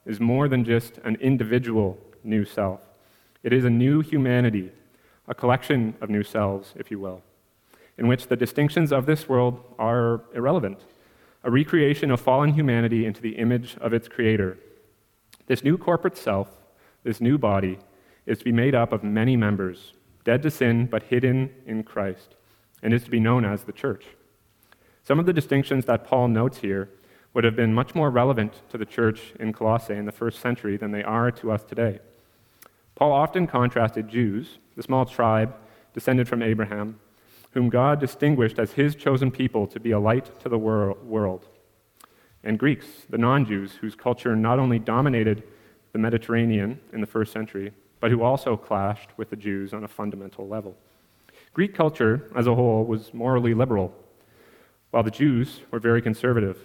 is 0.04 0.20
more 0.20 0.48
than 0.48 0.64
just 0.64 0.98
an 0.98 1.16
individual 1.16 1.98
new 2.24 2.44
self. 2.44 2.80
It 3.42 3.52
is 3.52 3.64
a 3.64 3.70
new 3.70 4.00
humanity 4.00 4.72
a 5.28 5.34
collection 5.34 5.92
of 6.00 6.08
new 6.08 6.22
selves, 6.22 6.72
if 6.76 6.88
you 6.88 7.00
will, 7.00 7.20
in 7.98 8.08
which 8.08 8.26
the 8.26 8.36
distinctions 8.36 8.92
of 8.92 9.06
this 9.06 9.28
world 9.28 9.62
are 9.78 10.22
irrelevant, 10.34 10.80
a 11.44 11.50
recreation 11.50 12.10
of 12.10 12.20
fallen 12.20 12.52
humanity 12.54 13.06
into 13.06 13.22
the 13.22 13.36
image 13.36 13.76
of 13.80 13.92
its 13.92 14.08
creator. 14.08 14.58
This 15.46 15.62
new 15.62 15.78
corporate 15.78 16.16
self, 16.16 16.50
this 17.04 17.20
new 17.20 17.38
body, 17.38 17.78
is 18.26 18.38
to 18.38 18.44
be 18.44 18.52
made 18.52 18.74
up 18.74 18.92
of 18.92 19.04
many 19.04 19.36
members, 19.36 19.94
dead 20.24 20.42
to 20.42 20.50
sin 20.50 20.86
but 20.86 21.04
hidden 21.04 21.50
in 21.64 21.84
Christ, 21.84 22.34
and 22.82 22.92
is 22.92 23.04
to 23.04 23.10
be 23.10 23.20
known 23.20 23.44
as 23.44 23.64
the 23.64 23.72
church. 23.72 24.06
Some 25.02 25.20
of 25.20 25.26
the 25.26 25.32
distinctions 25.32 25.84
that 25.84 26.04
Paul 26.04 26.28
notes 26.28 26.58
here 26.58 26.90
would 27.32 27.44
have 27.44 27.54
been 27.54 27.72
much 27.72 27.94
more 27.94 28.10
relevant 28.10 28.62
to 28.70 28.78
the 28.78 28.84
church 28.84 29.34
in 29.38 29.52
Colossae 29.52 29.94
in 29.94 30.06
the 30.06 30.12
first 30.12 30.40
century 30.40 30.76
than 30.76 30.90
they 30.90 31.04
are 31.04 31.30
to 31.30 31.52
us 31.52 31.62
today. 31.62 32.00
Paul 32.96 33.12
often 33.12 33.46
contrasted 33.46 34.08
Jews, 34.08 34.58
the 34.74 34.82
small 34.82 35.04
tribe 35.04 35.54
descended 35.94 36.28
from 36.28 36.42
Abraham, 36.42 36.98
whom 37.56 37.70
God 37.70 37.98
distinguished 37.98 38.58
as 38.58 38.72
his 38.72 38.94
chosen 38.94 39.30
people 39.30 39.66
to 39.68 39.80
be 39.80 39.90
a 39.90 39.98
light 39.98 40.38
to 40.40 40.50
the 40.50 40.58
world, 40.58 41.48
and 42.44 42.58
Greeks, 42.58 42.86
the 43.08 43.16
non 43.16 43.46
Jews, 43.46 43.72
whose 43.80 43.94
culture 43.94 44.36
not 44.36 44.58
only 44.58 44.78
dominated 44.78 45.42
the 45.92 45.98
Mediterranean 45.98 46.78
in 46.92 47.00
the 47.00 47.06
first 47.06 47.32
century, 47.32 47.72
but 47.98 48.10
who 48.10 48.22
also 48.22 48.58
clashed 48.58 49.08
with 49.16 49.30
the 49.30 49.36
Jews 49.36 49.72
on 49.72 49.84
a 49.84 49.88
fundamental 49.88 50.46
level. 50.46 50.76
Greek 51.54 51.74
culture 51.74 52.28
as 52.36 52.46
a 52.46 52.54
whole 52.54 52.84
was 52.84 53.14
morally 53.14 53.54
liberal, 53.54 53.94
while 54.90 55.02
the 55.02 55.10
Jews 55.10 55.62
were 55.70 55.80
very 55.80 56.02
conservative. 56.02 56.58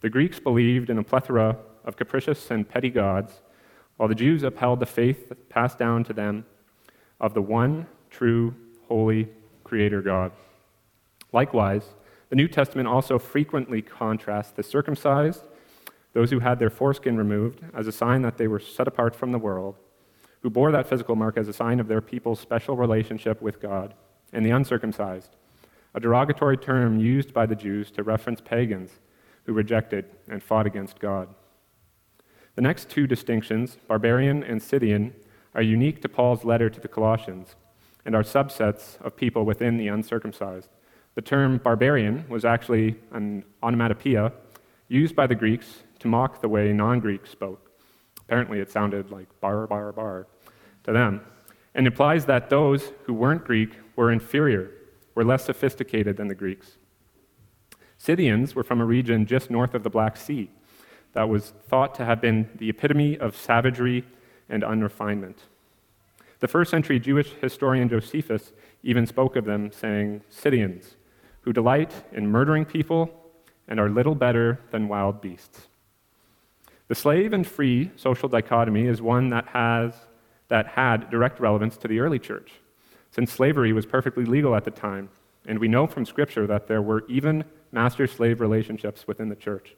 The 0.00 0.08
Greeks 0.08 0.40
believed 0.40 0.88
in 0.88 0.96
a 0.96 1.04
plethora 1.04 1.58
of 1.84 1.98
capricious 1.98 2.50
and 2.50 2.66
petty 2.66 2.88
gods 2.88 3.42
while 3.98 4.08
the 4.08 4.14
Jews 4.14 4.42
upheld 4.42 4.80
the 4.80 4.86
faith 4.86 5.30
passed 5.50 5.78
down 5.78 6.02
to 6.04 6.14
them 6.14 6.46
of 7.20 7.34
the 7.34 7.42
one 7.42 7.86
true, 8.08 8.54
holy 8.88 9.28
Creator 9.70 10.02
God. 10.02 10.32
Likewise, 11.32 11.94
the 12.28 12.34
New 12.34 12.48
Testament 12.48 12.88
also 12.88 13.20
frequently 13.20 13.80
contrasts 13.80 14.50
the 14.50 14.64
circumcised, 14.64 15.44
those 16.12 16.32
who 16.32 16.40
had 16.40 16.58
their 16.58 16.70
foreskin 16.70 17.16
removed, 17.16 17.60
as 17.72 17.86
a 17.86 17.92
sign 17.92 18.22
that 18.22 18.36
they 18.36 18.48
were 18.48 18.58
set 18.58 18.88
apart 18.88 19.14
from 19.14 19.30
the 19.30 19.38
world, 19.38 19.76
who 20.40 20.50
bore 20.50 20.72
that 20.72 20.88
physical 20.88 21.14
mark 21.14 21.36
as 21.36 21.46
a 21.46 21.52
sign 21.52 21.78
of 21.78 21.86
their 21.86 22.00
people's 22.00 22.40
special 22.40 22.74
relationship 22.76 23.40
with 23.40 23.60
God, 23.60 23.94
and 24.32 24.44
the 24.44 24.50
uncircumcised, 24.50 25.36
a 25.94 26.00
derogatory 26.00 26.56
term 26.56 26.98
used 26.98 27.32
by 27.32 27.46
the 27.46 27.54
Jews 27.54 27.92
to 27.92 28.02
reference 28.02 28.40
pagans 28.40 28.98
who 29.44 29.52
rejected 29.52 30.04
and 30.28 30.42
fought 30.42 30.66
against 30.66 30.98
God. 30.98 31.28
The 32.56 32.62
next 32.62 32.90
two 32.90 33.06
distinctions, 33.06 33.78
barbarian 33.86 34.42
and 34.42 34.60
Scythian, 34.60 35.14
are 35.54 35.62
unique 35.62 36.02
to 36.02 36.08
Paul's 36.08 36.44
letter 36.44 36.68
to 36.68 36.80
the 36.80 36.88
Colossians 36.88 37.54
and 38.04 38.14
are 38.14 38.22
subsets 38.22 39.00
of 39.02 39.16
people 39.16 39.44
within 39.44 39.76
the 39.76 39.88
uncircumcised. 39.88 40.68
The 41.14 41.22
term 41.22 41.58
barbarian 41.58 42.24
was 42.28 42.44
actually 42.44 42.96
an 43.12 43.44
onomatopoeia 43.62 44.32
used 44.88 45.14
by 45.14 45.26
the 45.26 45.34
Greeks 45.34 45.82
to 46.00 46.08
mock 46.08 46.40
the 46.40 46.48
way 46.48 46.72
non 46.72 47.00
Greeks 47.00 47.30
spoke. 47.30 47.70
Apparently, 48.20 48.60
it 48.60 48.70
sounded 48.70 49.10
like 49.10 49.28
bar, 49.40 49.66
bar, 49.66 49.92
bar 49.92 50.26
to 50.84 50.92
them, 50.92 51.20
and 51.74 51.86
implies 51.86 52.26
that 52.26 52.48
those 52.48 52.92
who 53.04 53.12
weren't 53.12 53.44
Greek 53.44 53.76
were 53.96 54.10
inferior, 54.10 54.70
were 55.14 55.24
less 55.24 55.44
sophisticated 55.44 56.16
than 56.16 56.28
the 56.28 56.34
Greeks. 56.34 56.78
Scythians 57.98 58.54
were 58.54 58.64
from 58.64 58.80
a 58.80 58.84
region 58.84 59.26
just 59.26 59.50
north 59.50 59.74
of 59.74 59.82
the 59.82 59.90
Black 59.90 60.16
Sea, 60.16 60.50
that 61.12 61.28
was 61.28 61.52
thought 61.68 61.94
to 61.96 62.04
have 62.04 62.20
been 62.20 62.48
the 62.56 62.70
epitome 62.70 63.18
of 63.18 63.36
savagery 63.36 64.04
and 64.48 64.62
unrefinement. 64.62 65.42
The 66.40 66.48
first 66.48 66.70
century 66.70 66.98
Jewish 66.98 67.32
historian 67.40 67.88
Josephus 67.88 68.52
even 68.82 69.06
spoke 69.06 69.36
of 69.36 69.44
them, 69.44 69.70
saying, 69.70 70.22
Scythians, 70.30 70.96
who 71.42 71.52
delight 71.52 71.92
in 72.12 72.26
murdering 72.26 72.64
people 72.64 73.10
and 73.68 73.78
are 73.78 73.90
little 73.90 74.14
better 74.14 74.58
than 74.70 74.88
wild 74.88 75.20
beasts. 75.20 75.68
The 76.88 76.94
slave 76.94 77.32
and 77.32 77.46
free 77.46 77.90
social 77.94 78.28
dichotomy 78.28 78.86
is 78.86 79.00
one 79.00 79.28
that, 79.30 79.46
has, 79.48 79.94
that 80.48 80.66
had 80.66 81.10
direct 81.10 81.38
relevance 81.38 81.76
to 81.78 81.88
the 81.88 82.00
early 82.00 82.18
church, 82.18 82.52
since 83.10 83.30
slavery 83.30 83.72
was 83.72 83.86
perfectly 83.86 84.24
legal 84.24 84.56
at 84.56 84.64
the 84.64 84.70
time, 84.70 85.10
and 85.46 85.58
we 85.58 85.68
know 85.68 85.86
from 85.86 86.04
Scripture 86.04 86.46
that 86.46 86.66
there 86.66 86.82
were 86.82 87.04
even 87.06 87.44
master 87.70 88.06
slave 88.06 88.40
relationships 88.40 89.06
within 89.06 89.28
the 89.28 89.36
church. 89.36 89.76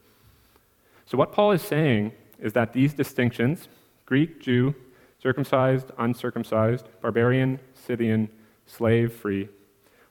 So, 1.05 1.19
what 1.19 1.33
Paul 1.33 1.53
is 1.53 1.63
saying 1.63 2.13
is 2.39 2.53
that 2.55 2.73
these 2.73 2.95
distinctions 2.95 3.69
Greek, 4.07 4.41
Jew, 4.41 4.75
circumcised, 5.23 5.91
uncircumcised, 5.99 6.89
barbarian, 7.01 7.61
Scythian, 7.75 8.29
slave, 8.67 9.13
free 9.13 9.49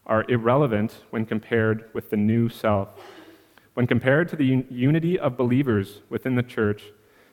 are 0.05 0.25
irrelevant 0.29 1.03
when 1.09 1.25
compared 1.25 1.89
with 1.93 2.09
the 2.09 2.17
new 2.17 2.49
self. 2.49 2.89
When 3.73 3.87
compared 3.87 4.29
to 4.29 4.35
the 4.35 4.65
unity 4.69 5.19
of 5.19 5.37
believers 5.37 6.01
within 6.09 6.35
the 6.35 6.43
church, 6.43 6.83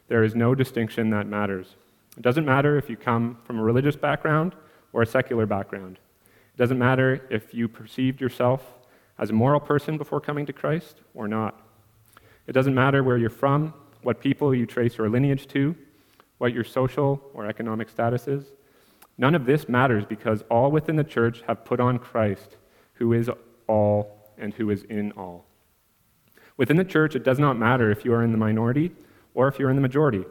there 0.09 0.25
is 0.25 0.35
no 0.35 0.55
distinction 0.55 1.11
that 1.11 1.27
matters. 1.27 1.77
It 2.17 2.23
doesn't 2.23 2.45
matter 2.45 2.77
if 2.77 2.91
you 2.91 2.97
come 2.97 3.39
from 3.45 3.59
a 3.59 3.63
religious 3.63 3.97
background 3.97 4.55
or 4.93 5.03
a 5.03 5.07
secular 5.07 5.47
background. 5.47 5.99
It 6.27 6.59
doesn't 6.59 6.79
matter 6.79 7.27
if 7.31 7.55
you 7.55 7.69
perceived 7.69 8.21
yourself 8.21 8.75
as 9.19 9.31
a 9.31 9.33
moral 9.33 9.61
person 9.61 9.99
before 9.99 10.21
coming 10.21 10.47
to 10.47 10.53
Christ 10.53 11.01
or 11.15 11.29
not. 11.29 11.61
It 12.47 12.53
doesn't 12.53 12.75
matter 12.75 13.03
where 13.03 13.19
you're 13.19 13.31
from, 13.31 13.73
what 14.03 14.21
people 14.21 14.55
you 14.55 14.67
trace 14.67 14.99
your 14.99 15.09
lineage 15.09 15.47
to, 15.49 15.77
what 16.39 16.53
your 16.53 16.65
social 16.65 17.21
or 17.35 17.47
economic 17.47 17.89
status 17.89 18.27
is. 18.27 18.45
None 19.17 19.35
of 19.35 19.45
this 19.45 19.69
matters 19.69 20.05
because 20.05 20.43
all 20.51 20.71
within 20.71 20.97
the 20.97 21.05
church 21.05 21.43
have 21.47 21.65
put 21.65 21.81
on 21.81 21.99
Christ, 21.99 22.57
who 22.95 23.13
is 23.13 23.29
all 23.67 24.33
and 24.39 24.55
who 24.55 24.71
is 24.71 24.85
in 24.85 25.13
all. 25.13 25.45
Within 26.57 26.77
the 26.77 26.85
church, 26.85 27.15
it 27.15 27.25
does 27.25 27.39
not 27.39 27.59
matter 27.59 27.91
if 27.91 28.05
you 28.05 28.13
are 28.13 28.23
in 28.23 28.33
the 28.33 28.39
minority 28.39 28.93
or 29.35 29.49
if 29.49 29.59
you're 29.59 29.71
in 29.71 29.77
the 29.77 29.83
majority. 29.83 30.25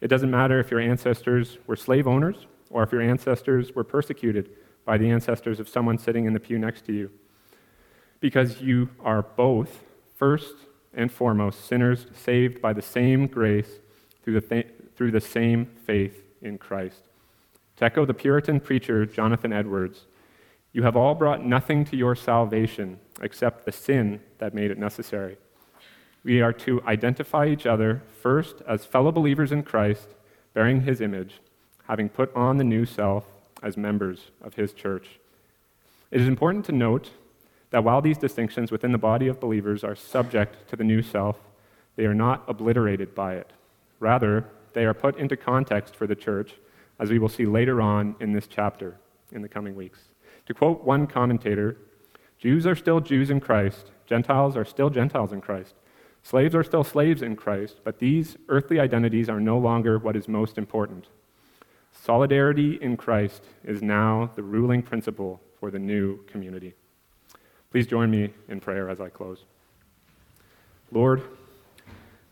It 0.00 0.08
doesn't 0.08 0.30
matter 0.30 0.58
if 0.58 0.70
your 0.70 0.80
ancestors 0.80 1.58
were 1.66 1.76
slave 1.76 2.06
owners 2.06 2.46
or 2.70 2.82
if 2.82 2.92
your 2.92 3.02
ancestors 3.02 3.74
were 3.74 3.84
persecuted 3.84 4.50
by 4.84 4.98
the 4.98 5.10
ancestors 5.10 5.60
of 5.60 5.68
someone 5.68 5.98
sitting 5.98 6.24
in 6.24 6.32
the 6.32 6.40
pew 6.40 6.58
next 6.58 6.84
to 6.86 6.92
you. 6.92 7.10
Because 8.18 8.60
you 8.60 8.90
are 9.04 9.22
both, 9.22 9.84
first 10.16 10.54
and 10.94 11.10
foremost 11.10 11.66
sinners 11.66 12.06
saved 12.12 12.60
by 12.60 12.72
the 12.72 12.82
same 12.82 13.26
grace 13.26 13.78
through 14.22 14.34
the, 14.34 14.40
th- 14.40 14.66
through 14.96 15.10
the 15.10 15.20
same 15.20 15.66
faith 15.66 16.24
in 16.40 16.58
Christ. 16.58 17.02
To 17.76 17.84
echo 17.84 18.04
the 18.04 18.14
Puritan 18.14 18.60
preacher 18.60 19.06
Jonathan 19.06 19.52
Edwards, 19.52 20.06
you 20.72 20.82
have 20.82 20.96
all 20.96 21.14
brought 21.14 21.44
nothing 21.44 21.84
to 21.86 21.96
your 21.96 22.14
salvation 22.14 22.98
except 23.20 23.64
the 23.64 23.72
sin 23.72 24.20
that 24.38 24.54
made 24.54 24.70
it 24.70 24.78
necessary. 24.78 25.36
We 26.24 26.40
are 26.40 26.52
to 26.54 26.82
identify 26.82 27.46
each 27.46 27.66
other 27.66 28.02
first 28.20 28.62
as 28.66 28.84
fellow 28.84 29.12
believers 29.12 29.52
in 29.52 29.64
Christ, 29.64 30.08
bearing 30.54 30.82
his 30.82 31.00
image, 31.00 31.40
having 31.88 32.08
put 32.08 32.34
on 32.34 32.58
the 32.58 32.64
new 32.64 32.86
self 32.86 33.24
as 33.62 33.76
members 33.76 34.30
of 34.40 34.54
his 34.54 34.72
church. 34.72 35.18
It 36.10 36.20
is 36.20 36.28
important 36.28 36.64
to 36.66 36.72
note 36.72 37.10
that 37.70 37.84
while 37.84 38.00
these 38.00 38.18
distinctions 38.18 38.70
within 38.70 38.92
the 38.92 38.98
body 38.98 39.28
of 39.28 39.40
believers 39.40 39.82
are 39.82 39.96
subject 39.96 40.68
to 40.68 40.76
the 40.76 40.84
new 40.84 41.02
self, 41.02 41.38
they 41.96 42.04
are 42.04 42.14
not 42.14 42.44
obliterated 42.46 43.14
by 43.14 43.34
it. 43.34 43.50
Rather, 43.98 44.46
they 44.72 44.84
are 44.84 44.94
put 44.94 45.16
into 45.18 45.36
context 45.36 45.96
for 45.96 46.06
the 46.06 46.14
church, 46.14 46.54
as 46.98 47.10
we 47.10 47.18
will 47.18 47.28
see 47.28 47.46
later 47.46 47.80
on 47.80 48.14
in 48.20 48.32
this 48.32 48.46
chapter 48.46 48.98
in 49.32 49.42
the 49.42 49.48
coming 49.48 49.74
weeks. 49.74 49.98
To 50.46 50.54
quote 50.54 50.84
one 50.84 51.06
commentator, 51.06 51.76
Jews 52.38 52.66
are 52.66 52.74
still 52.74 53.00
Jews 53.00 53.30
in 53.30 53.40
Christ, 53.40 53.90
Gentiles 54.06 54.56
are 54.56 54.64
still 54.64 54.90
Gentiles 54.90 55.32
in 55.32 55.40
Christ, 55.40 55.74
slaves 56.22 56.54
are 56.54 56.64
still 56.64 56.84
slaves 56.84 57.22
in 57.22 57.36
Christ, 57.36 57.80
but 57.84 57.98
these 57.98 58.36
earthly 58.48 58.80
identities 58.80 59.28
are 59.28 59.40
no 59.40 59.58
longer 59.58 59.98
what 59.98 60.16
is 60.16 60.28
most 60.28 60.58
important. 60.58 61.06
Solidarity 61.92 62.78
in 62.80 62.96
Christ 62.96 63.44
is 63.64 63.82
now 63.82 64.30
the 64.34 64.42
ruling 64.42 64.82
principle 64.82 65.40
for 65.60 65.70
the 65.70 65.78
new 65.78 66.22
community. 66.24 66.74
Please 67.70 67.86
join 67.86 68.10
me 68.10 68.32
in 68.48 68.60
prayer 68.60 68.90
as 68.90 69.00
I 69.00 69.08
close. 69.08 69.44
Lord, 70.90 71.22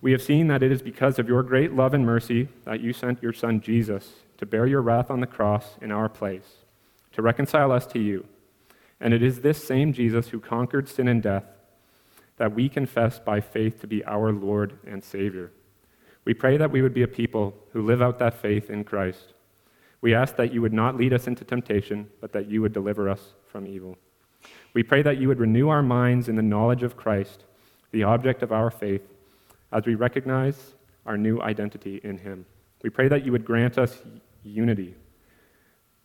we 0.03 0.12
have 0.12 0.22
seen 0.22 0.48
that 0.48 0.62
it 0.62 0.72
is 0.72 0.82
because 0.82 1.18
of 1.18 1.28
your 1.28 1.42
great 1.42 1.74
love 1.74 1.92
and 1.92 2.07
mercy 2.07 2.48
that 2.64 2.80
you 2.80 2.92
sent 2.92 3.22
your 3.22 3.32
Son 3.32 3.61
Jesus 3.61 4.12
to 4.38 4.46
bear 4.46 4.66
your 4.66 4.80
wrath 4.80 5.11
on 5.11 5.20
the 5.20 5.26
cross 5.26 5.76
in 5.82 5.92
our 5.92 6.09
place, 6.09 6.64
to 7.12 7.22
reconcile 7.22 7.70
us 7.70 7.86
to 7.88 7.98
you. 7.98 8.26
And 9.01 9.12
it 9.12 9.22
is 9.22 9.40
this 9.40 9.62
same 9.62 9.92
Jesus 9.92 10.28
who 10.28 10.40
conquered 10.40 10.88
sin 10.88 11.09
and 11.09 11.22
death 11.22 11.44
that 12.38 12.55
we 12.55 12.70
confess 12.70 13.18
by 13.18 13.40
faith 13.40 13.80
to 13.80 13.86
be 13.86 14.03
our 14.05 14.32
Lord 14.32 14.78
and 14.86 15.05
Savior. 15.05 15.53
We 16.24 16.32
pray 16.32 16.57
that 16.57 16.70
we 16.70 16.80
would 16.80 16.94
be 16.94 17.03
a 17.03 17.09
people 17.09 17.55
who 17.72 17.82
live 17.82 18.01
out 18.01 18.18
that 18.18 18.40
faith 18.40 18.70
in 18.70 18.84
Christ. 18.84 19.34
We 20.01 20.14
ask 20.14 20.36
that 20.36 20.53
you 20.53 20.62
would 20.62 20.72
not 20.72 20.96
lead 20.96 21.12
us 21.12 21.26
into 21.26 21.44
temptation, 21.44 22.09
but 22.20 22.32
that 22.32 22.48
you 22.48 22.62
would 22.62 22.72
deliver 22.72 23.11
us 23.11 23.34
from 23.46 23.66
evil. 23.66 23.98
We 24.72 24.82
pray 24.82 25.03
that 25.03 25.18
you 25.18 25.28
would 25.28 25.40
renew 25.40 25.68
our 25.68 25.82
minds 25.82 26.28
in 26.28 26.36
the 26.36 26.42
knowledge 26.42 26.82
of 26.82 26.96
Christ, 26.96 27.44
the 27.90 28.05
object 28.05 28.42
of 28.42 28.53
our 28.53 28.70
faith, 28.70 29.03
as 29.72 29.86
we 29.86 29.94
recognize 29.94 30.74
our 31.06 31.16
new 31.16 31.40
identity 31.40 32.00
in 32.04 32.18
him. 32.18 32.46
We 32.82 32.90
pray 32.90 33.08
that 33.08 33.24
you 33.24 33.32
would 33.32 33.44
grant 33.44 33.78
us 33.78 34.02
unity. 34.42 34.94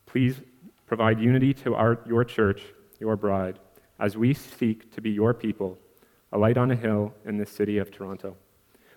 Please 0.06 0.40
Provide 0.86 1.20
unity 1.20 1.52
to 1.52 1.74
our, 1.74 1.98
your 2.06 2.24
church, 2.24 2.62
your 3.00 3.16
bride, 3.16 3.58
as 3.98 4.16
we 4.16 4.32
seek 4.32 4.92
to 4.94 5.00
be 5.00 5.10
your 5.10 5.34
people, 5.34 5.78
a 6.32 6.38
light 6.38 6.56
on 6.56 6.70
a 6.70 6.76
hill 6.76 7.12
in 7.24 7.36
this 7.36 7.50
city 7.50 7.78
of 7.78 7.90
Toronto. 7.90 8.36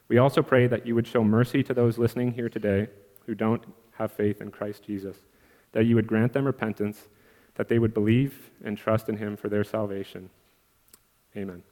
We 0.07 0.19
also 0.19 0.41
pray 0.41 0.67
that 0.67 0.85
you 0.85 0.95
would 0.95 1.07
show 1.07 1.23
mercy 1.23 1.63
to 1.63 1.73
those 1.73 1.97
listening 1.97 2.31
here 2.31 2.49
today 2.49 2.87
who 3.25 3.35
don't 3.35 3.63
have 3.93 4.11
faith 4.11 4.39
in 4.41 4.51
Christ 4.51 4.83
Jesus, 4.83 5.17
that 5.71 5.85
you 5.85 5.95
would 5.95 6.07
grant 6.07 6.33
them 6.33 6.45
repentance, 6.45 7.07
that 7.55 7.69
they 7.69 7.79
would 7.79 7.93
believe 7.93 8.51
and 8.63 8.77
trust 8.77 9.09
in 9.09 9.17
him 9.17 9.35
for 9.35 9.49
their 9.49 9.63
salvation. 9.63 10.29
Amen. 11.35 11.63